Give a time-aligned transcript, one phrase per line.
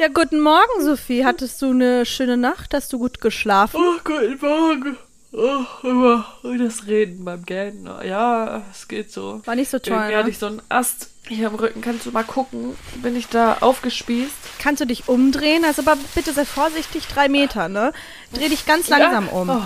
[0.00, 1.26] Ja, guten Morgen, Sophie.
[1.26, 2.72] Hattest du eine schöne Nacht?
[2.72, 3.78] Hast du gut geschlafen?
[3.78, 4.96] Oh, guten Morgen.
[5.30, 6.24] Oh, immer
[6.58, 7.86] das Reden beim Gähnen.
[8.06, 9.42] Ja, es geht so.
[9.44, 10.18] War nicht so toll, Irgendwie ne?
[10.18, 11.82] hatte ich so einen Ast hier am Rücken.
[11.82, 12.78] Kannst du mal gucken?
[13.02, 14.32] Bin ich da aufgespießt?
[14.58, 15.66] Kannst du dich umdrehen?
[15.66, 17.92] Also aber bitte sei vorsichtig, drei Meter, ne?
[18.32, 19.32] Dreh dich ganz langsam ja.
[19.32, 19.50] um.
[19.50, 19.62] Oh.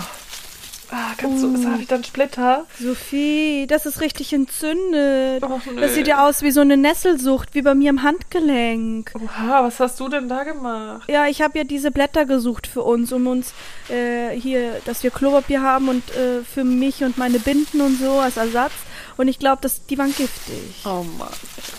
[0.91, 2.65] Ah, kannst du, was habe ich dann Splitter?
[2.79, 5.43] Sophie, das ist richtig entzündet.
[5.43, 9.11] Oh, das sieht ja aus wie so eine Nesselsucht, wie bei mir im Handgelenk.
[9.15, 11.09] Oha, was hast du denn da gemacht?
[11.09, 13.53] Ja, ich habe ja diese Blätter gesucht für uns, um uns
[13.89, 18.19] äh, hier, dass wir Klopapier haben und äh, für mich und meine Binden und so
[18.19, 18.73] als Ersatz.
[19.17, 20.83] Und ich glaube, die waren giftig.
[20.85, 21.29] Oh Mann,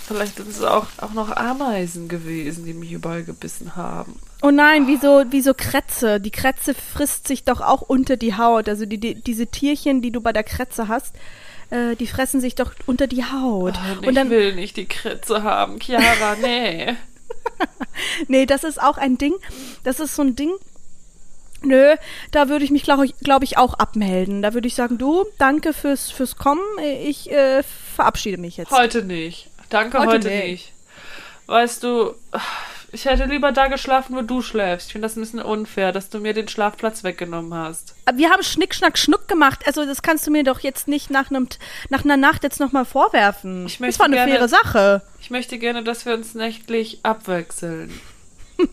[0.07, 4.19] vielleicht sind es auch, auch noch Ameisen gewesen, die mich überall gebissen haben.
[4.43, 6.21] Oh nein, wie so, wie so Krätze.
[6.21, 8.69] Die Krätze frisst sich doch auch unter die Haut.
[8.69, 11.15] Also die, die, diese Tierchen, die du bei der Krätze hast,
[11.71, 13.75] äh, die fressen sich doch unter die Haut.
[14.03, 16.95] Oh, und dann, ich will nicht die Krätze haben, Chiara, nee.
[18.29, 19.35] nee, das ist auch ein Ding.
[19.85, 20.53] Das ist so ein Ding.
[21.63, 21.97] Nö,
[22.31, 24.43] da würde ich mich, glaube ich, glaub ich, auch abmelden.
[24.43, 26.63] Da würde ich sagen, du, danke fürs, fürs Kommen.
[27.03, 27.63] Ich äh,
[27.95, 28.71] verabschiede mich jetzt.
[28.71, 29.49] Heute nicht.
[29.71, 30.47] Danke, heute, heute nicht.
[30.47, 30.73] nicht.
[31.47, 32.15] Weißt du,
[32.97, 34.87] ich hätte lieber da geschlafen, wo du schläfst.
[34.87, 37.95] Ich finde das ein bisschen unfair, dass du mir den Schlafplatz weggenommen hast.
[38.15, 39.67] Wir haben Schnick, Schnack, Schnuck gemacht.
[39.67, 41.47] Also das kannst du mir doch jetzt nicht nach, einem,
[41.91, 43.67] nach einer Nacht jetzt nochmal vorwerfen.
[43.67, 45.03] Ich das war eine gerne, faire Sache.
[45.21, 48.01] Ich möchte gerne, dass wir uns nächtlich abwechseln.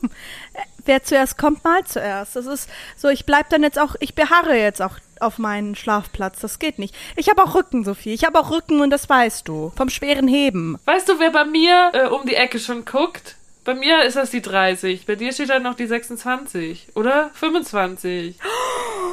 [0.86, 2.38] Wer zuerst kommt, mal zuerst.
[2.38, 6.40] Das ist so, ich bleib dann jetzt auch, ich beharre jetzt auch auf meinen Schlafplatz.
[6.40, 6.96] Das geht nicht.
[7.18, 8.14] Ich habe auch Rücken, Sophie.
[8.14, 9.74] Ich habe auch Rücken und das weißt du.
[9.76, 10.78] Vom schweren Heben.
[10.86, 13.36] Weißt du, wer bei mir äh, um die Ecke schon guckt?
[13.64, 15.06] Bei mir ist das die 30.
[15.06, 16.88] Bei dir steht dann noch die 26.
[16.96, 17.30] Oder?
[17.34, 18.38] 25.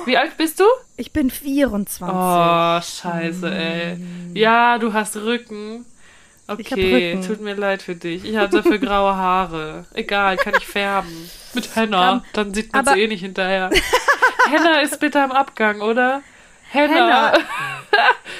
[0.06, 0.64] Wie alt bist du?
[0.96, 2.02] Ich bin 24.
[2.02, 3.96] Oh, scheiße, ey.
[4.34, 5.84] Ja, du hast Rücken.
[6.48, 7.26] Okay, Rücken.
[7.26, 8.24] tut mir leid für dich.
[8.24, 9.84] Ich habe dafür graue Haare.
[9.94, 11.30] Egal, kann ich färben.
[11.54, 12.24] Mit Henna.
[12.32, 13.70] Dann sieht man es eh nicht hinterher.
[14.50, 16.22] Henna ist bitte am Abgang, oder?
[16.70, 17.32] Henna.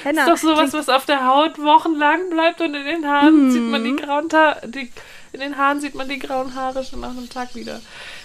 [0.03, 0.23] Henna.
[0.23, 3.51] ist doch sowas, was auf der Haut wochenlang bleibt und in den Haaren Mhm.
[3.53, 4.61] sieht man die grauen Haare.
[4.69, 4.91] Die,
[5.33, 7.81] in den Haaren sieht man die grauen Haare schon nach einem Tag wieder.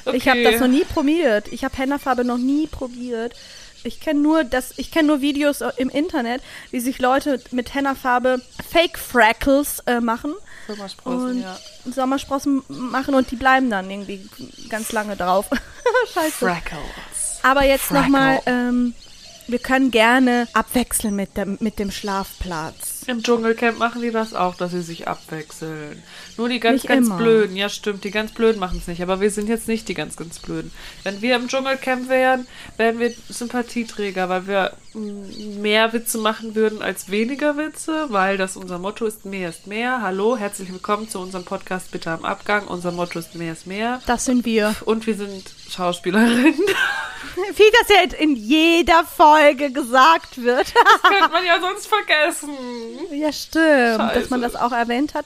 [0.05, 0.17] Okay.
[0.17, 1.51] Ich habe das noch nie probiert.
[1.51, 3.33] Ich habe Hennafarbe noch nie probiert.
[3.83, 8.41] Ich kenne nur das, ich kenne nur Videos im Internet, wie sich Leute mit Hennafarbe
[8.67, 10.33] Fake Freckles äh, machen
[10.67, 11.57] Sommersprossen, und ja.
[11.85, 14.27] Sommersprossen machen und die bleiben dann irgendwie
[14.69, 15.45] ganz lange drauf.
[16.13, 16.31] Scheiße.
[16.31, 17.39] Freckles.
[17.43, 18.95] Aber jetzt nochmal, ähm,
[19.47, 23.03] wir können gerne abwechseln mit dem, mit dem Schlafplatz.
[23.07, 26.01] Im Dschungelcamp machen die das auch, dass sie sich abwechseln.
[26.37, 27.17] Nur die ganz, Nicht ganz immer.
[27.17, 27.55] Blöden.
[27.55, 29.01] Ja, stimmt, die ganz Blöden machen es nicht.
[29.03, 30.71] Aber wir sind jetzt nicht die ganz, ganz Blöden.
[31.03, 32.47] Wenn wir im Dschungelcamp wären,
[32.77, 34.73] wären wir Sympathieträger, weil wir
[35.61, 40.01] mehr Witze machen würden als weniger Witze, weil das unser Motto ist, mehr ist mehr.
[40.01, 42.67] Hallo, herzlich willkommen zu unserem Podcast Bitte am Abgang.
[42.67, 44.01] Unser Motto ist, mehr ist mehr.
[44.07, 44.75] Das sind wir.
[44.85, 46.55] Und wir sind Schauspielerinnen.
[47.55, 50.73] Wie das ja in jeder Folge gesagt wird.
[50.85, 52.57] Das könnte man ja sonst vergessen.
[53.11, 54.29] Ja, stimmt, dass Scheiße.
[54.29, 55.25] man das auch erwähnt hat.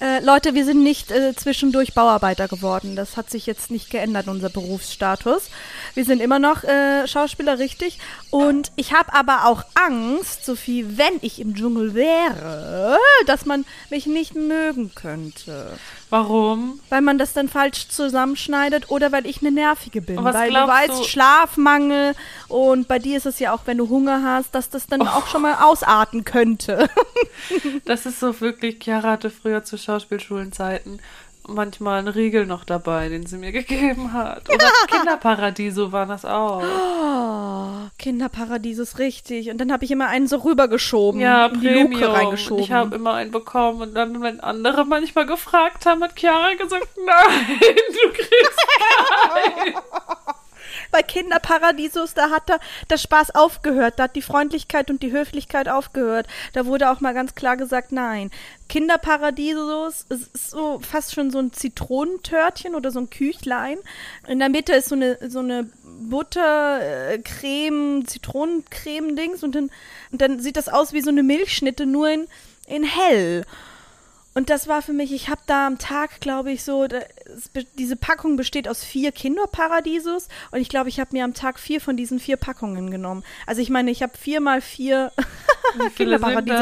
[0.00, 2.96] Äh, Leute, wir sind nicht äh, zwischendurch Bauarbeiter geworden.
[2.96, 5.48] Das hat sich jetzt nicht geändert, unser Berufsstatus.
[5.94, 7.98] Wir sind immer noch äh, Schauspieler, richtig.
[8.30, 14.06] Und ich habe aber auch Angst, Sophie, wenn ich im Dschungel wäre, dass man mich
[14.06, 15.78] nicht mögen könnte.
[16.16, 16.80] Warum?
[16.88, 20.22] Weil man das dann falsch zusammenschneidet oder weil ich eine Nervige bin.
[20.24, 22.14] Weil du weißt, du- Schlafmangel
[22.48, 25.26] und bei dir ist es ja auch, wenn du Hunger hast, dass das dann auch
[25.26, 26.88] schon mal ausarten könnte.
[27.84, 31.00] Das ist so wirklich, Chiara hatte früher zu Schauspielschulenzeiten
[31.48, 34.48] manchmal einen Riegel noch dabei, den sie mir gegeben hat.
[34.48, 36.62] Oder Kinderparadiso waren das auch.
[36.62, 39.50] Oh, Kinderparadies ist richtig.
[39.50, 41.20] Und dann habe ich immer einen so rübergeschoben.
[41.20, 42.64] Ja, in die Luke reingeschoben.
[42.64, 46.88] Ich habe immer einen bekommen und dann, wenn andere manchmal gefragt haben, hat Chiara gesagt,
[47.04, 49.74] nein, du kriegst keinen.
[50.90, 52.60] Bei Kinderparadiesos, da hat der,
[52.90, 53.94] der Spaß aufgehört.
[53.98, 56.26] Da hat die Freundlichkeit und die Höflichkeit aufgehört.
[56.52, 58.30] Da wurde auch mal ganz klar gesagt, nein.
[58.68, 63.78] Kinderparadiesos es ist so fast schon so ein Zitronentörtchen oder so ein Küchlein.
[64.26, 69.70] In der Mitte ist so eine, so eine Butter, äh, Creme, Zitronencreme-Dings und dann,
[70.10, 72.26] und dann sieht das aus wie so eine Milchschnitte, nur in,
[72.66, 73.44] in hell.
[74.36, 76.98] Und das war für mich, ich habe da am Tag, glaube ich, so, da,
[77.34, 81.32] es be- diese Packung besteht aus vier Kinderparadiesos und ich glaube, ich habe mir am
[81.32, 83.24] Tag vier von diesen vier Packungen genommen.
[83.46, 85.10] Also ich meine, ich habe vier mal vier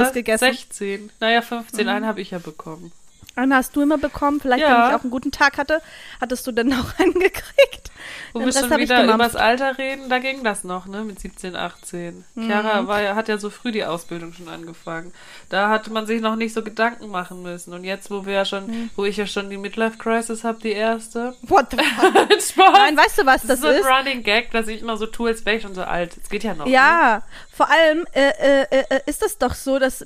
[0.04, 0.12] das?
[0.12, 0.44] gegessen.
[0.52, 1.10] 16.
[1.18, 1.88] Naja, 15.
[1.88, 2.92] Einen habe ich ja bekommen.
[3.36, 4.40] Einen hast du immer bekommen.
[4.40, 4.68] Vielleicht, Ja.
[4.84, 5.80] wenn ich auch einen guten Tag hatte,
[6.20, 7.90] hattest du dann auch einen gekriegt.
[8.32, 9.14] Wo Den wir schon wieder gemampft.
[9.14, 12.24] übers Alter reden, da ging das noch, ne, mit 17, 18.
[12.34, 12.46] Mhm.
[12.46, 15.12] Chiara war, hat ja so früh die Ausbildung schon angefangen.
[15.48, 17.72] Da hatte man sich noch nicht so Gedanken machen müssen.
[17.72, 18.90] Und jetzt, wo wir ja schon, Mhm.
[18.96, 21.34] wo ich ja schon die Midlife-Crisis habe, die erste.
[21.42, 22.72] What the fuck?
[22.74, 23.82] Nein, weißt du, was das das ist ist?
[23.84, 26.16] so ein Running Gag, dass ich immer so tue, als wäre ich schon so alt.
[26.22, 26.66] Es geht ja noch.
[26.66, 26.72] Ne?
[26.72, 27.22] Ja,
[27.54, 28.30] vor allem äh,
[28.62, 30.04] äh, äh, ist es doch so, dass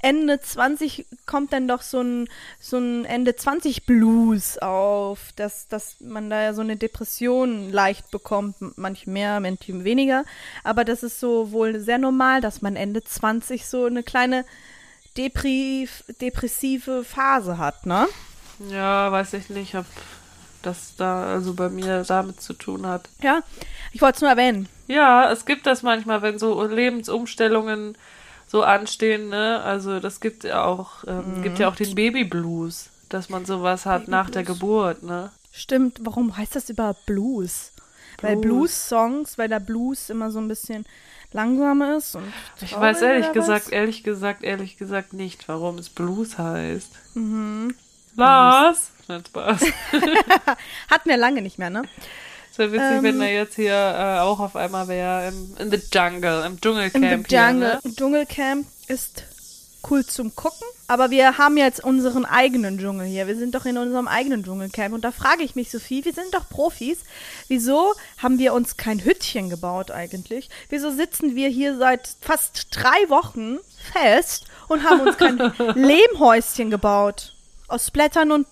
[0.00, 2.28] Ende 20 kommt dann doch so ein,
[2.58, 8.10] so ein Ende 20 Blues auf, dass, dass man da ja so eine Depression leicht
[8.10, 10.24] bekommt, manche mehr, manche weniger.
[10.64, 14.46] Aber das ist so wohl sehr normal, dass man Ende 20 so eine kleine
[15.18, 15.88] Depri
[16.20, 18.06] depressive Phase hat, ne?
[18.70, 19.84] Ja, weiß ich nicht, ob
[20.62, 23.08] das da also bei mir damit zu tun hat.
[23.22, 23.40] Ja,
[23.92, 24.68] ich wollte es nur erwähnen.
[24.88, 27.96] Ja, es gibt das manchmal, wenn so Lebensumstellungen
[28.46, 29.60] so anstehen, ne?
[29.62, 34.08] Also das gibt ja auch, ähm, gibt ja auch den Babyblues, dass man sowas hat
[34.08, 35.30] nach der Geburt, ne?
[35.52, 37.72] Stimmt, warum heißt das überhaupt Blues?
[38.20, 38.42] Weil Blues.
[38.46, 40.86] Blues-Songs, weil der Blues immer so ein bisschen
[41.32, 42.32] langsam ist und
[42.62, 43.72] Ich weiß ehrlich gesagt, was?
[43.72, 46.90] ehrlich gesagt, ehrlich gesagt nicht, warum es Blues heißt.
[47.14, 47.74] Mhm.
[48.16, 48.90] Lars?
[49.08, 49.60] Nein, Spaß.
[50.90, 51.82] Hatten wir lange nicht mehr, ne?
[52.50, 53.02] Es wäre witzig, Ähm.
[53.04, 56.60] wenn er jetzt hier äh, auch auf einmal wäre im in the jungle, im Im
[56.60, 57.78] Dschungelcamp The Jungle.
[57.82, 57.94] hier, ne?
[57.96, 59.24] Dschungelcamp ist
[59.88, 63.28] cool zum Gucken, aber wir haben jetzt unseren eigenen Dschungel hier.
[63.28, 66.34] Wir sind doch in unserem eigenen Dschungelcamp und da frage ich mich, Sophie, wir sind
[66.34, 66.98] doch Profis.
[67.46, 70.48] Wieso haben wir uns kein Hüttchen gebaut eigentlich?
[70.70, 73.58] Wieso sitzen wir hier seit fast drei Wochen
[73.92, 75.38] fest und haben uns kein
[75.76, 77.35] Lehmhäuschen gebaut?
[77.68, 78.46] Aus Blättern und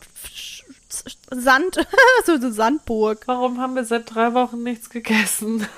[1.30, 1.76] Sand,
[2.26, 3.22] so eine Sandburg.
[3.26, 5.66] Warum haben wir seit drei Wochen nichts gegessen?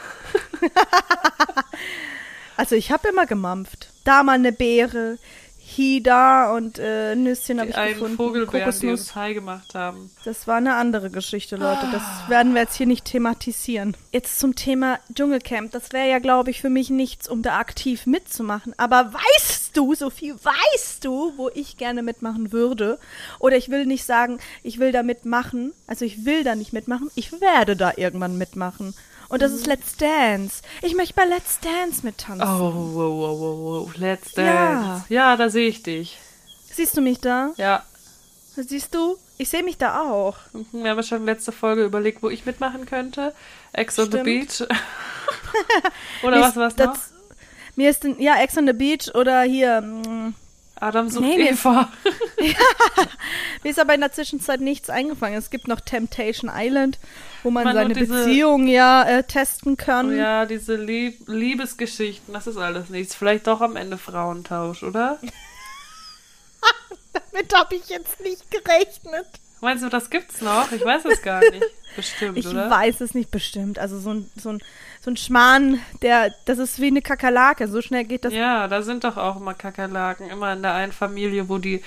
[2.57, 3.91] Also ich habe immer gemampft.
[4.05, 5.19] Da mal eine Beere,
[5.69, 8.17] hier da und äh, Nüsschen habe ich einen gefunden.
[8.17, 10.11] Vogelbeeren, die uns high gemacht haben.
[10.25, 11.89] Das war eine andere Geschichte, Leute.
[11.91, 12.29] Das Ah.
[12.29, 13.97] werden wir jetzt hier nicht thematisieren.
[14.13, 15.73] Jetzt zum Thema Dschungelcamp.
[15.73, 18.75] Das wäre ja, glaube ich, für mich nichts, um da aktiv mitzumachen.
[18.77, 23.01] Aber weißt du, Sophie, weißt du, wo ich gerne mitmachen würde?
[23.41, 25.73] Oder ich will nicht sagen, ich will da mitmachen.
[25.89, 27.11] Also ich will da nicht mitmachen.
[27.17, 28.95] Ich werde da irgendwann mitmachen.
[29.29, 29.57] Und das Mhm.
[29.59, 30.63] ist Let's Dance.
[30.83, 32.43] Ich möchte bei Let's Dance mittanzen.
[32.47, 33.97] Oh, wow, wow, wow, wow.
[33.97, 34.45] Let's Ja.
[34.45, 35.05] dance.
[35.09, 36.19] Ja, da sehe ich dich.
[36.73, 37.51] Siehst du mich da?
[37.57, 37.83] Ja.
[38.55, 39.17] Siehst du?
[39.39, 40.37] Ich sehe mich da auch.
[40.53, 43.35] Mhm, Wir haben ja schon letzte Folge überlegt, wo ich mitmachen könnte.
[43.73, 44.19] Ex on the.
[44.23, 44.63] Beach.
[46.23, 46.97] Oder was war's das- noch?
[47.77, 49.83] Mir ist denn, ja, Ex on the Beach oder hier.
[49.83, 50.35] mm,
[50.79, 51.91] Adam sucht Nee, mir ist- Eva.
[53.63, 55.35] Mir ist aber in der Zwischenzeit nichts eingefallen.
[55.35, 56.99] Es gibt noch Temptation Island,
[57.43, 60.11] wo man Man, seine diese- Beziehung ja äh, testen kann.
[60.11, 63.15] Oh ja, diese Lieb Liebesgeschichten, das ist alles nichts.
[63.15, 65.19] Vielleicht doch am Ende Frauentausch, oder?
[67.33, 69.27] Damit habe ich jetzt nicht gerechnet.
[69.61, 70.71] Meinst du, das gibt's noch?
[70.73, 71.65] Ich weiß es gar nicht.
[71.97, 72.69] Bestimmt, Ich oder?
[72.69, 73.79] weiß es nicht bestimmt.
[73.79, 74.61] Also so ein, so ein,
[75.01, 77.69] so ein Schmarrn, der, das ist wie eine Kakerlake.
[77.69, 78.35] So schnell geht das.
[78.35, 81.83] Ja, da sind doch auch immer Kakerlaken, immer in der einen Familie, wo die,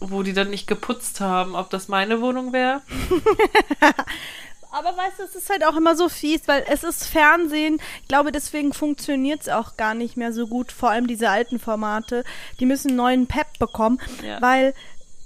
[0.00, 1.54] wo die dann nicht geputzt haben.
[1.54, 2.82] Ob das meine Wohnung wäre?
[4.72, 7.78] Aber weißt du, es ist halt auch immer so fies, weil es ist Fernsehen.
[8.02, 10.72] Ich glaube, deswegen funktioniert es auch gar nicht mehr so gut.
[10.72, 12.24] Vor allem diese alten Formate.
[12.58, 14.42] Die müssen einen neuen Pep bekommen, Ja.
[14.42, 14.74] weil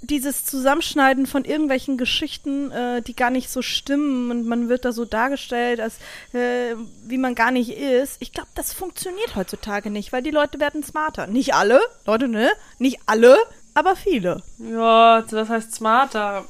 [0.01, 4.91] dieses Zusammenschneiden von irgendwelchen Geschichten, äh, die gar nicht so stimmen und man wird da
[4.91, 5.97] so dargestellt, als
[6.33, 6.75] äh,
[7.05, 8.17] wie man gar nicht ist.
[8.19, 11.27] Ich glaube, das funktioniert heutzutage nicht, weil die Leute werden smarter.
[11.27, 12.49] Nicht alle, Leute, ne?
[12.77, 13.37] Nicht alle,
[13.73, 14.41] aber viele.
[14.57, 16.45] Ja, das heißt smarter.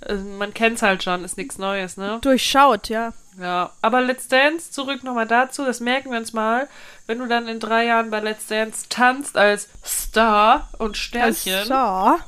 [0.00, 2.18] Also Man kennt's halt schon, ist nichts Neues, ne?
[2.22, 3.12] Durchschaut, ja.
[3.40, 6.68] Ja, aber Let's Dance, zurück nochmal dazu, das merken wir uns mal,
[7.06, 12.18] wenn du dann in drei Jahren bei Let's Dance tanzt als Star und Sternchen, So.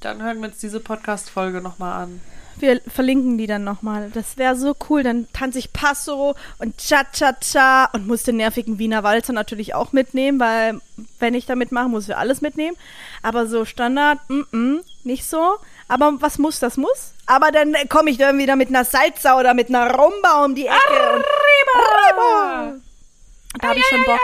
[0.00, 2.20] dann hören wir uns diese Podcast-Folge nochmal an.
[2.58, 4.10] Wir verlinken die dann nochmal.
[4.14, 5.02] Das wäre so cool.
[5.02, 10.40] Dann tanze ich Passo und Cha-Cha-Cha und muss den nervigen Wiener Walzer natürlich auch mitnehmen,
[10.40, 10.80] weil
[11.18, 12.74] wenn ich da mitmache, muss wir alles mitnehmen.
[13.22, 15.56] Aber so Standard, mm -mm, nicht so.
[15.88, 17.12] Aber was muss, das muss.
[17.26, 20.66] Aber dann komme ich dann wieder mit einer Salsa oder mit einer Rumba um die
[20.66, 21.14] Ecke.
[21.14, 21.24] Und
[21.74, 22.80] Arriba!
[23.60, 24.20] Da habe ich schon Bock.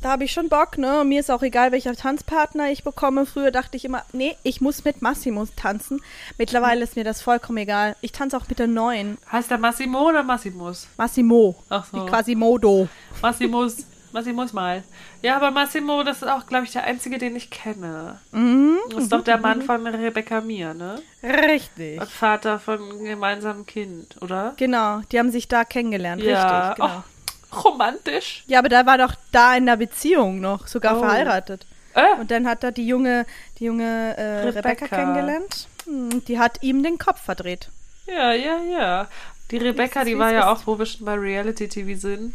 [0.00, 1.04] Da habe ich schon Bock, ne?
[1.04, 3.26] Mir ist auch egal, welcher Tanzpartner ich bekomme.
[3.26, 6.00] Früher dachte ich immer, nee, ich muss mit Massimo tanzen.
[6.38, 7.96] Mittlerweile ist mir das vollkommen egal.
[8.00, 9.18] Ich tanze auch mit der neuen.
[9.30, 10.86] Heißt der Massimo oder Massimus?
[10.96, 11.54] Massimo.
[11.68, 11.98] Ach so.
[11.98, 12.34] Wie quasi
[14.14, 14.82] Massimus, Massimus mal.
[15.22, 18.20] Ja, aber Massimo, das ist auch, glaube ich, der einzige, den ich kenne.
[18.32, 18.78] Mhm.
[18.90, 21.02] Das ist doch der Mann von Rebecca Mir, ne?
[21.22, 22.00] Richtig.
[22.00, 24.54] Und Vater von einem gemeinsamen Kind, oder?
[24.56, 26.22] Genau, die haben sich da kennengelernt.
[26.22, 26.68] ja.
[26.70, 27.02] Richtig, genau.
[27.52, 28.44] Oh, romantisch.
[28.46, 31.00] Ja, aber da war doch da in der Beziehung noch, sogar Oh.
[31.00, 31.66] verheiratet.
[31.94, 32.20] Äh?
[32.20, 33.24] Und dann hat er die junge,
[33.58, 34.68] die junge äh, Rebecca.
[34.70, 34.96] Rebecca.
[34.96, 35.68] kennengelernt.
[35.86, 37.68] Hm, Die hat ihm den Kopf verdreht.
[38.06, 39.08] Ja, ja, ja.
[39.50, 40.46] Die Rebecca, die war ja ist.
[40.46, 42.34] auch, wo wir schon bei Reality TV sind,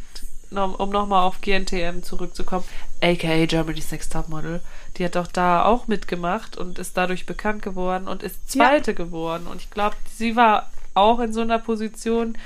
[0.52, 2.66] um nochmal auf GNTM zurückzukommen,
[3.02, 4.62] aka Germany's Next Topmodel.
[4.98, 8.66] Die hat doch da auch mitgemacht und ist dadurch bekannt geworden und ist Ja.
[8.66, 9.48] Zweite geworden.
[9.48, 12.38] Und ich glaube, sie war auch in so einer Position,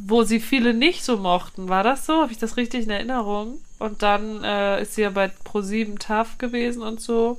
[0.00, 1.68] wo sie viele nicht so mochten.
[1.68, 2.22] War das so?
[2.22, 3.58] Habe ich das richtig in Erinnerung?
[3.78, 7.38] Und dann äh, ist sie ja bei Pro7 tough gewesen und so.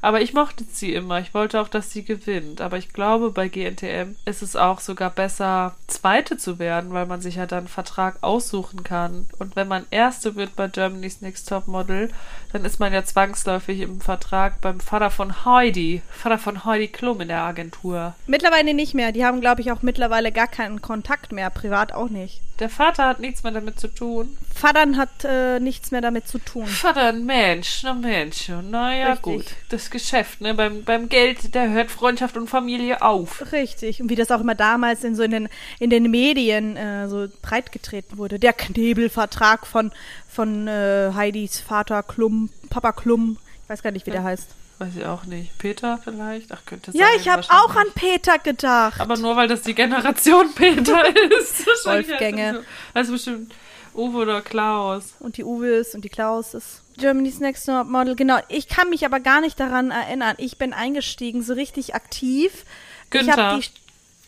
[0.00, 1.20] Aber ich mochte sie immer.
[1.20, 2.60] Ich wollte auch, dass sie gewinnt.
[2.60, 7.20] Aber ich glaube, bei GNTM ist es auch sogar besser, Zweite zu werden, weil man
[7.20, 9.26] sich ja dann einen Vertrag aussuchen kann.
[9.38, 12.10] Und wenn man Erste wird bei Germany's Next Top Model,
[12.52, 16.02] dann ist man ja zwangsläufig im Vertrag beim Vater von Heidi.
[16.10, 18.14] Vater von Heidi Klum in der Agentur.
[18.26, 19.12] Mittlerweile nicht mehr.
[19.12, 21.50] Die haben, glaube ich, auch mittlerweile gar keinen Kontakt mehr.
[21.50, 22.40] Privat auch nicht.
[22.58, 24.36] Der Vater hat nichts mehr damit zu tun.
[24.54, 26.66] Vatern hat äh, nichts mehr damit zu tun.
[26.66, 28.48] Vater, Mensch, ein Mensch.
[28.48, 29.22] Naja, Richtig.
[29.22, 29.44] gut.
[29.68, 30.54] Das Geschäft, ne?
[30.54, 33.50] Beim, beim Geld, da hört Freundschaft und Familie auf.
[33.50, 34.00] Richtig.
[34.00, 35.48] Und wie das auch immer damals in so in den,
[35.80, 38.38] in den Medien äh, so breitgetreten wurde.
[38.38, 39.90] Der Knebelvertrag von,
[40.28, 43.38] von äh, Heidis Vater Klum, Papa Klum.
[43.64, 44.48] Ich weiß gar nicht, wie der heißt.
[44.78, 45.56] Weiß ich auch nicht.
[45.58, 46.52] Peter vielleicht?
[46.52, 47.16] Ach, könnte Ja, sein.
[47.18, 49.00] ich habe auch an Peter gedacht.
[49.00, 51.02] Aber nur weil das die Generation Peter
[51.40, 51.66] ist.
[51.86, 52.42] Wolfgänge.
[52.46, 53.54] heißt es so- heißt bestimmt
[53.96, 55.14] Uwe oder Klaus.
[55.20, 56.82] und die Uwes und die Klauses.
[56.98, 58.38] Germany's Next Top Model, genau.
[58.48, 60.36] Ich kann mich aber gar nicht daran erinnern.
[60.38, 62.64] Ich bin eingestiegen, so richtig aktiv.
[63.04, 63.52] Ich Günther.
[63.52, 63.68] hab die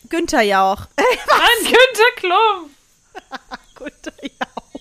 [0.08, 0.86] Günther Jauch.
[0.96, 1.06] Nein,
[1.62, 2.70] Günther Klum.
[3.74, 4.80] Günther Jauch.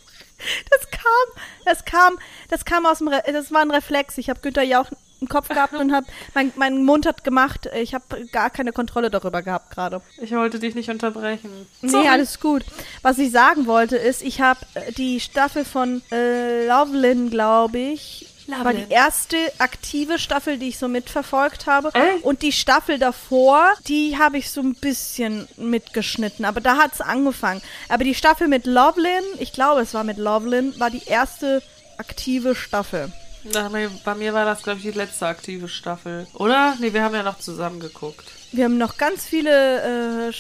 [0.70, 4.18] Das kam, das kam, das kam aus dem, Re das war ein Reflex.
[4.18, 4.88] Ich habe Günther Jauch
[5.22, 7.70] im Kopf gehabt und habe, mein, mein Mund hat gemacht.
[7.76, 10.02] Ich habe gar keine Kontrolle darüber gehabt gerade.
[10.22, 11.68] Ich wollte dich nicht unterbrechen.
[11.82, 12.64] Nee, alles gut.
[13.02, 18.28] Was ich sagen wollte ist, ich habe äh, die Staffel von äh, Lovelin, glaube ich,
[18.48, 18.88] war Lovelin.
[18.88, 21.94] die erste aktive Staffel, die ich so mitverfolgt habe.
[21.94, 22.24] Echt?
[22.24, 26.46] Und die Staffel davor, die habe ich so ein bisschen mitgeschnitten.
[26.46, 27.62] Aber da hat es angefangen.
[27.90, 31.62] Aber die Staffel mit Lovelin, ich glaube, es war mit Lovelin, war die erste
[31.98, 33.12] aktive Staffel.
[33.54, 33.70] Na,
[34.04, 36.28] bei mir war das, glaube ich, die letzte aktive Staffel.
[36.34, 36.76] Oder?
[36.80, 38.26] Nee, wir haben ja noch zusammen geguckt.
[38.52, 40.34] Wir haben noch ganz viele äh,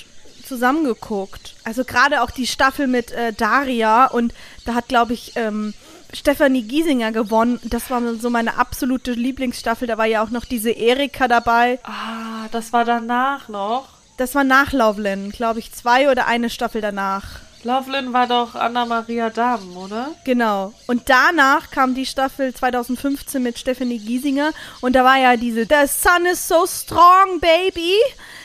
[0.45, 1.55] zusammengeguckt.
[1.63, 4.33] Also gerade auch die Staffel mit äh, Daria und
[4.65, 5.73] da hat, glaube ich, ähm,
[6.13, 7.59] Stefanie Giesinger gewonnen.
[7.63, 9.87] Das war so meine absolute Lieblingsstaffel.
[9.87, 11.79] Da war ja auch noch diese Erika dabei.
[11.83, 13.89] Ah, das war danach noch.
[14.15, 17.41] Das war nach Loveland, glaube ich, zwei oder eine Staffel danach.
[17.63, 20.11] Lovelin war doch Anna-Maria Damm, oder?
[20.23, 20.73] Genau.
[20.87, 25.87] Und danach kam die Staffel 2015 mit Stephanie Giesinger und da war ja diese The
[25.87, 27.93] Sun is so strong, baby,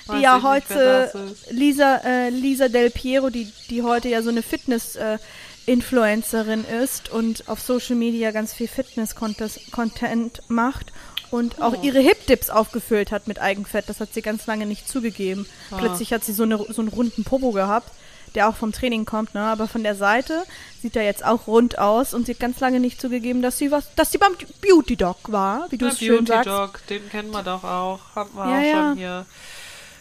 [0.06, 1.50] Weiß die ja nicht, heute ist.
[1.52, 5.18] Lisa äh, Lisa Del Piero, die die heute ja so eine Fitness äh,
[5.66, 10.92] Influencerin ist und auf Social Media ganz viel Fitness Content macht
[11.30, 11.62] und Oh.
[11.62, 13.88] auch ihre Hip Dips aufgefüllt hat mit Eigenfett.
[13.88, 15.46] Das hat sie ganz lange nicht zugegeben.
[15.70, 15.76] Ah.
[15.78, 17.90] Plötzlich hat sie so eine so einen runden Popo gehabt
[18.34, 19.40] der auch vom Training kommt, ne?
[19.42, 20.44] Aber von der Seite
[20.80, 23.70] sieht er jetzt auch rund aus und sie hat ganz lange nicht zugegeben, dass sie
[23.70, 26.48] was, dass sie beim Beauty Dog war, wie du es schön Beauty sagst.
[26.48, 28.00] Dog, den kennen wir doch auch.
[28.14, 28.88] Haben wir Ja, auch ja.
[28.88, 29.26] schon hier.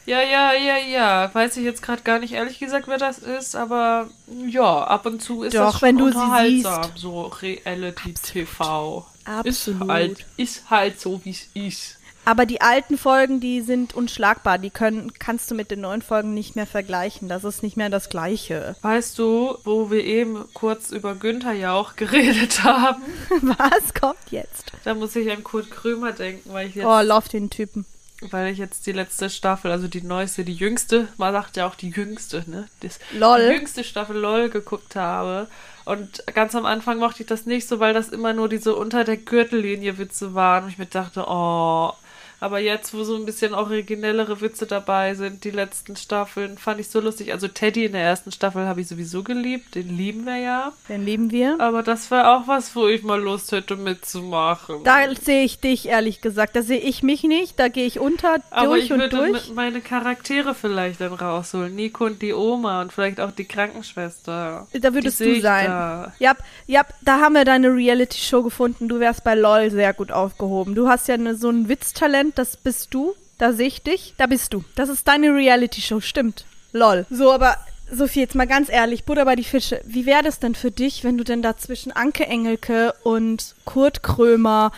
[0.08, 1.30] Ja, ja, ja, ja.
[1.34, 4.10] Weiß ich jetzt gerade gar nicht ehrlich gesagt, wer das ist, aber
[4.48, 6.98] ja, ab und zu ist Doch, das schon wenn du sie unterhaltsam, siehst.
[6.98, 9.06] so Reality TV.
[9.26, 9.82] Absolut.
[9.84, 11.98] Ist halt, ist halt so, wie es ist.
[12.24, 14.58] Aber die alten Folgen, die sind unschlagbar.
[14.60, 17.28] Die können, kannst du mit den neuen Folgen nicht mehr vergleichen.
[17.28, 18.76] Das ist nicht mehr das Gleiche.
[18.84, 23.02] Weißt du, wo wir eben kurz über Günther Jauch geredet haben?
[23.42, 24.72] Was kommt jetzt?
[24.84, 27.86] Da muss ich an Kurt Krömer denken, weil ich jetzt, Oh, lauf den Typen.
[28.30, 31.74] weil ich jetzt die letzte Staffel, also die neueste, die jüngste, man sagt ja auch
[31.76, 32.68] die jüngste, ne?
[32.82, 33.40] Das, Lol.
[33.48, 35.48] Die jüngste Staffel LOL geguckt habe.
[35.86, 39.04] Und ganz am Anfang mochte ich das nicht so, weil das immer nur diese unter
[39.06, 40.66] der Gürtellinie Witze waren.
[40.66, 41.94] Und ich mir dachte, oh.
[42.42, 46.90] Aber jetzt, wo so ein bisschen originellere Witze dabei sind, die letzten Staffeln, fand ich
[46.90, 47.32] so lustig.
[47.32, 50.74] Also Teddy in der ersten Staffel habe ich sowieso geliebt, den lieben wir ja.
[50.90, 51.58] Den lieben wir.
[51.60, 54.84] Aber das wäre auch was, wo ich mal Lust hätte mitzumachen.
[54.84, 56.56] Da sehe ich dich, ehrlich gesagt.
[56.56, 57.60] Da sehe ich mich nicht.
[57.60, 59.54] Da gehe ich unter, Aber durch ich und würde durch.
[59.54, 61.76] meine Charaktere vielleicht dann rausholen.
[61.76, 64.68] Nico und die Oma und vielleicht auch die Krankenschwester.
[64.74, 65.68] Da würdest Die du sein.
[65.68, 66.14] da.
[66.20, 68.88] Ja, ja, da haben wir deine Reality-Show gefunden.
[68.88, 70.74] Du wärst bei LOL sehr gut aufgehoben.
[70.76, 73.16] Du hast ja ne, so ein Witztalent, das bist du.
[73.38, 74.14] Da sehe ich dich.
[74.18, 74.64] Da bist du.
[74.76, 76.46] Das ist deine Reality-Show, stimmt.
[76.74, 77.06] LOL.
[77.10, 77.58] So, aber
[77.92, 79.82] Sophie, jetzt mal ganz ehrlich, Butter bei die Fische.
[79.86, 84.04] Wie wäre das denn für dich, wenn du denn da zwischen Anke Engelke und Kurt
[84.04, 84.72] Krömer,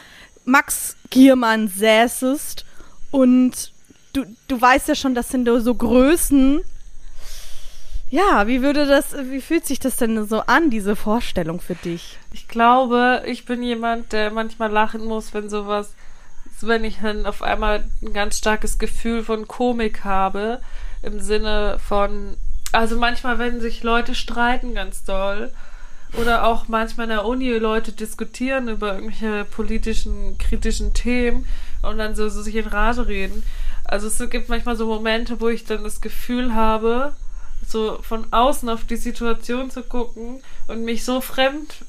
[0.45, 2.65] Max Giermann säßest
[3.12, 3.72] und
[4.13, 6.62] du, du weißt ja schon, das sind so Größen,
[8.10, 12.19] Ja, wie würde das, wie fühlt sich das denn so an, diese Vorstellung für dich?
[12.31, 15.95] Ich glaube, ich bin jemand, der manchmal lachen muss, wenn sowas,
[16.62, 20.62] wenn ich dann auf einmal ein ganz starkes Gefühl von Komik habe,
[21.01, 22.38] im Sinne von,
[22.72, 25.51] also manchmal, wenn sich Leute streiten ganz doll,
[26.17, 31.48] oder auch manchmal in der Uni Leute diskutieren über irgendwelche politischen, kritischen Themen
[31.81, 33.43] und dann so, so sich in Rage reden.
[33.83, 37.13] Also es gibt manchmal so Momente, wo ich dann das Gefühl habe,
[37.67, 41.83] so von außen auf die Situation zu gucken und mich so fremd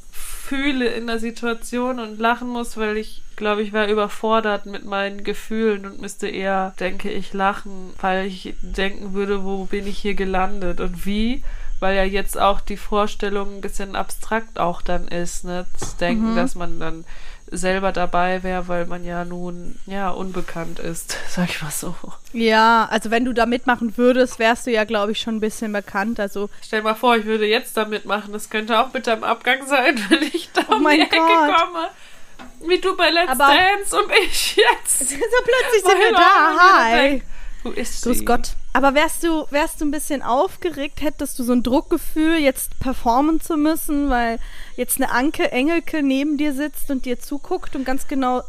[0.45, 5.25] fühle in der Situation und lachen muss, weil ich glaube, ich wäre überfordert mit meinen
[5.25, 10.15] Gefühlen und müsste eher, denke ich, lachen, weil ich denken würde, wo bin ich hier
[10.15, 11.43] gelandet und wie,
[11.81, 16.33] weil ja jetzt auch die Vorstellung ein bisschen abstrakt auch dann ist, ne, zu denken,
[16.33, 16.37] mhm.
[16.37, 17.05] dass man dann
[17.57, 21.95] selber dabei wäre, weil man ja nun ja unbekannt ist, sag ich mal so.
[22.33, 25.73] Ja, also wenn du da mitmachen würdest, wärst du ja, glaube ich, schon ein bisschen
[25.73, 26.21] bekannt.
[26.21, 28.33] Also stell mal vor, ich würde jetzt da mitmachen.
[28.33, 31.57] Das könnte auch mit deinem Abgang sein, wenn ich da oh um die Ecke Gott.
[31.57, 31.89] komme.
[32.67, 34.99] Wie du bei Let's Aber Dance und ich jetzt.
[34.99, 36.59] So plötzlich sind wir da.
[36.59, 37.23] Hi.
[37.65, 38.11] Wo ist sie?
[38.11, 38.51] Grüß Gott.
[38.75, 43.41] Aber wärst du, wärst du ein bisschen aufgeregt, hättest du so ein Druckgefühl, jetzt performen
[43.41, 44.39] zu müssen, weil
[44.77, 48.43] jetzt eine Anke Engelke neben dir sitzt und dir zuguckt und ganz genau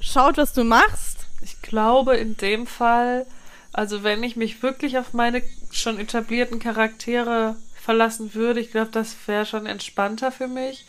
[0.00, 1.26] schaut, was du machst?
[1.40, 3.26] Ich glaube, in dem Fall,
[3.72, 9.16] also wenn ich mich wirklich auf meine schon etablierten Charaktere verlassen würde, ich glaube, das
[9.26, 10.86] wäre schon entspannter für mich.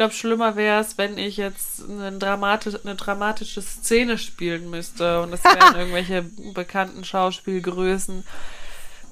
[0.00, 5.20] Ich glaube, schlimmer wäre es, wenn ich jetzt eine, dramatisch, eine dramatische Szene spielen müsste
[5.20, 6.22] und es wären irgendwelche
[6.54, 8.24] bekannten Schauspielgrößen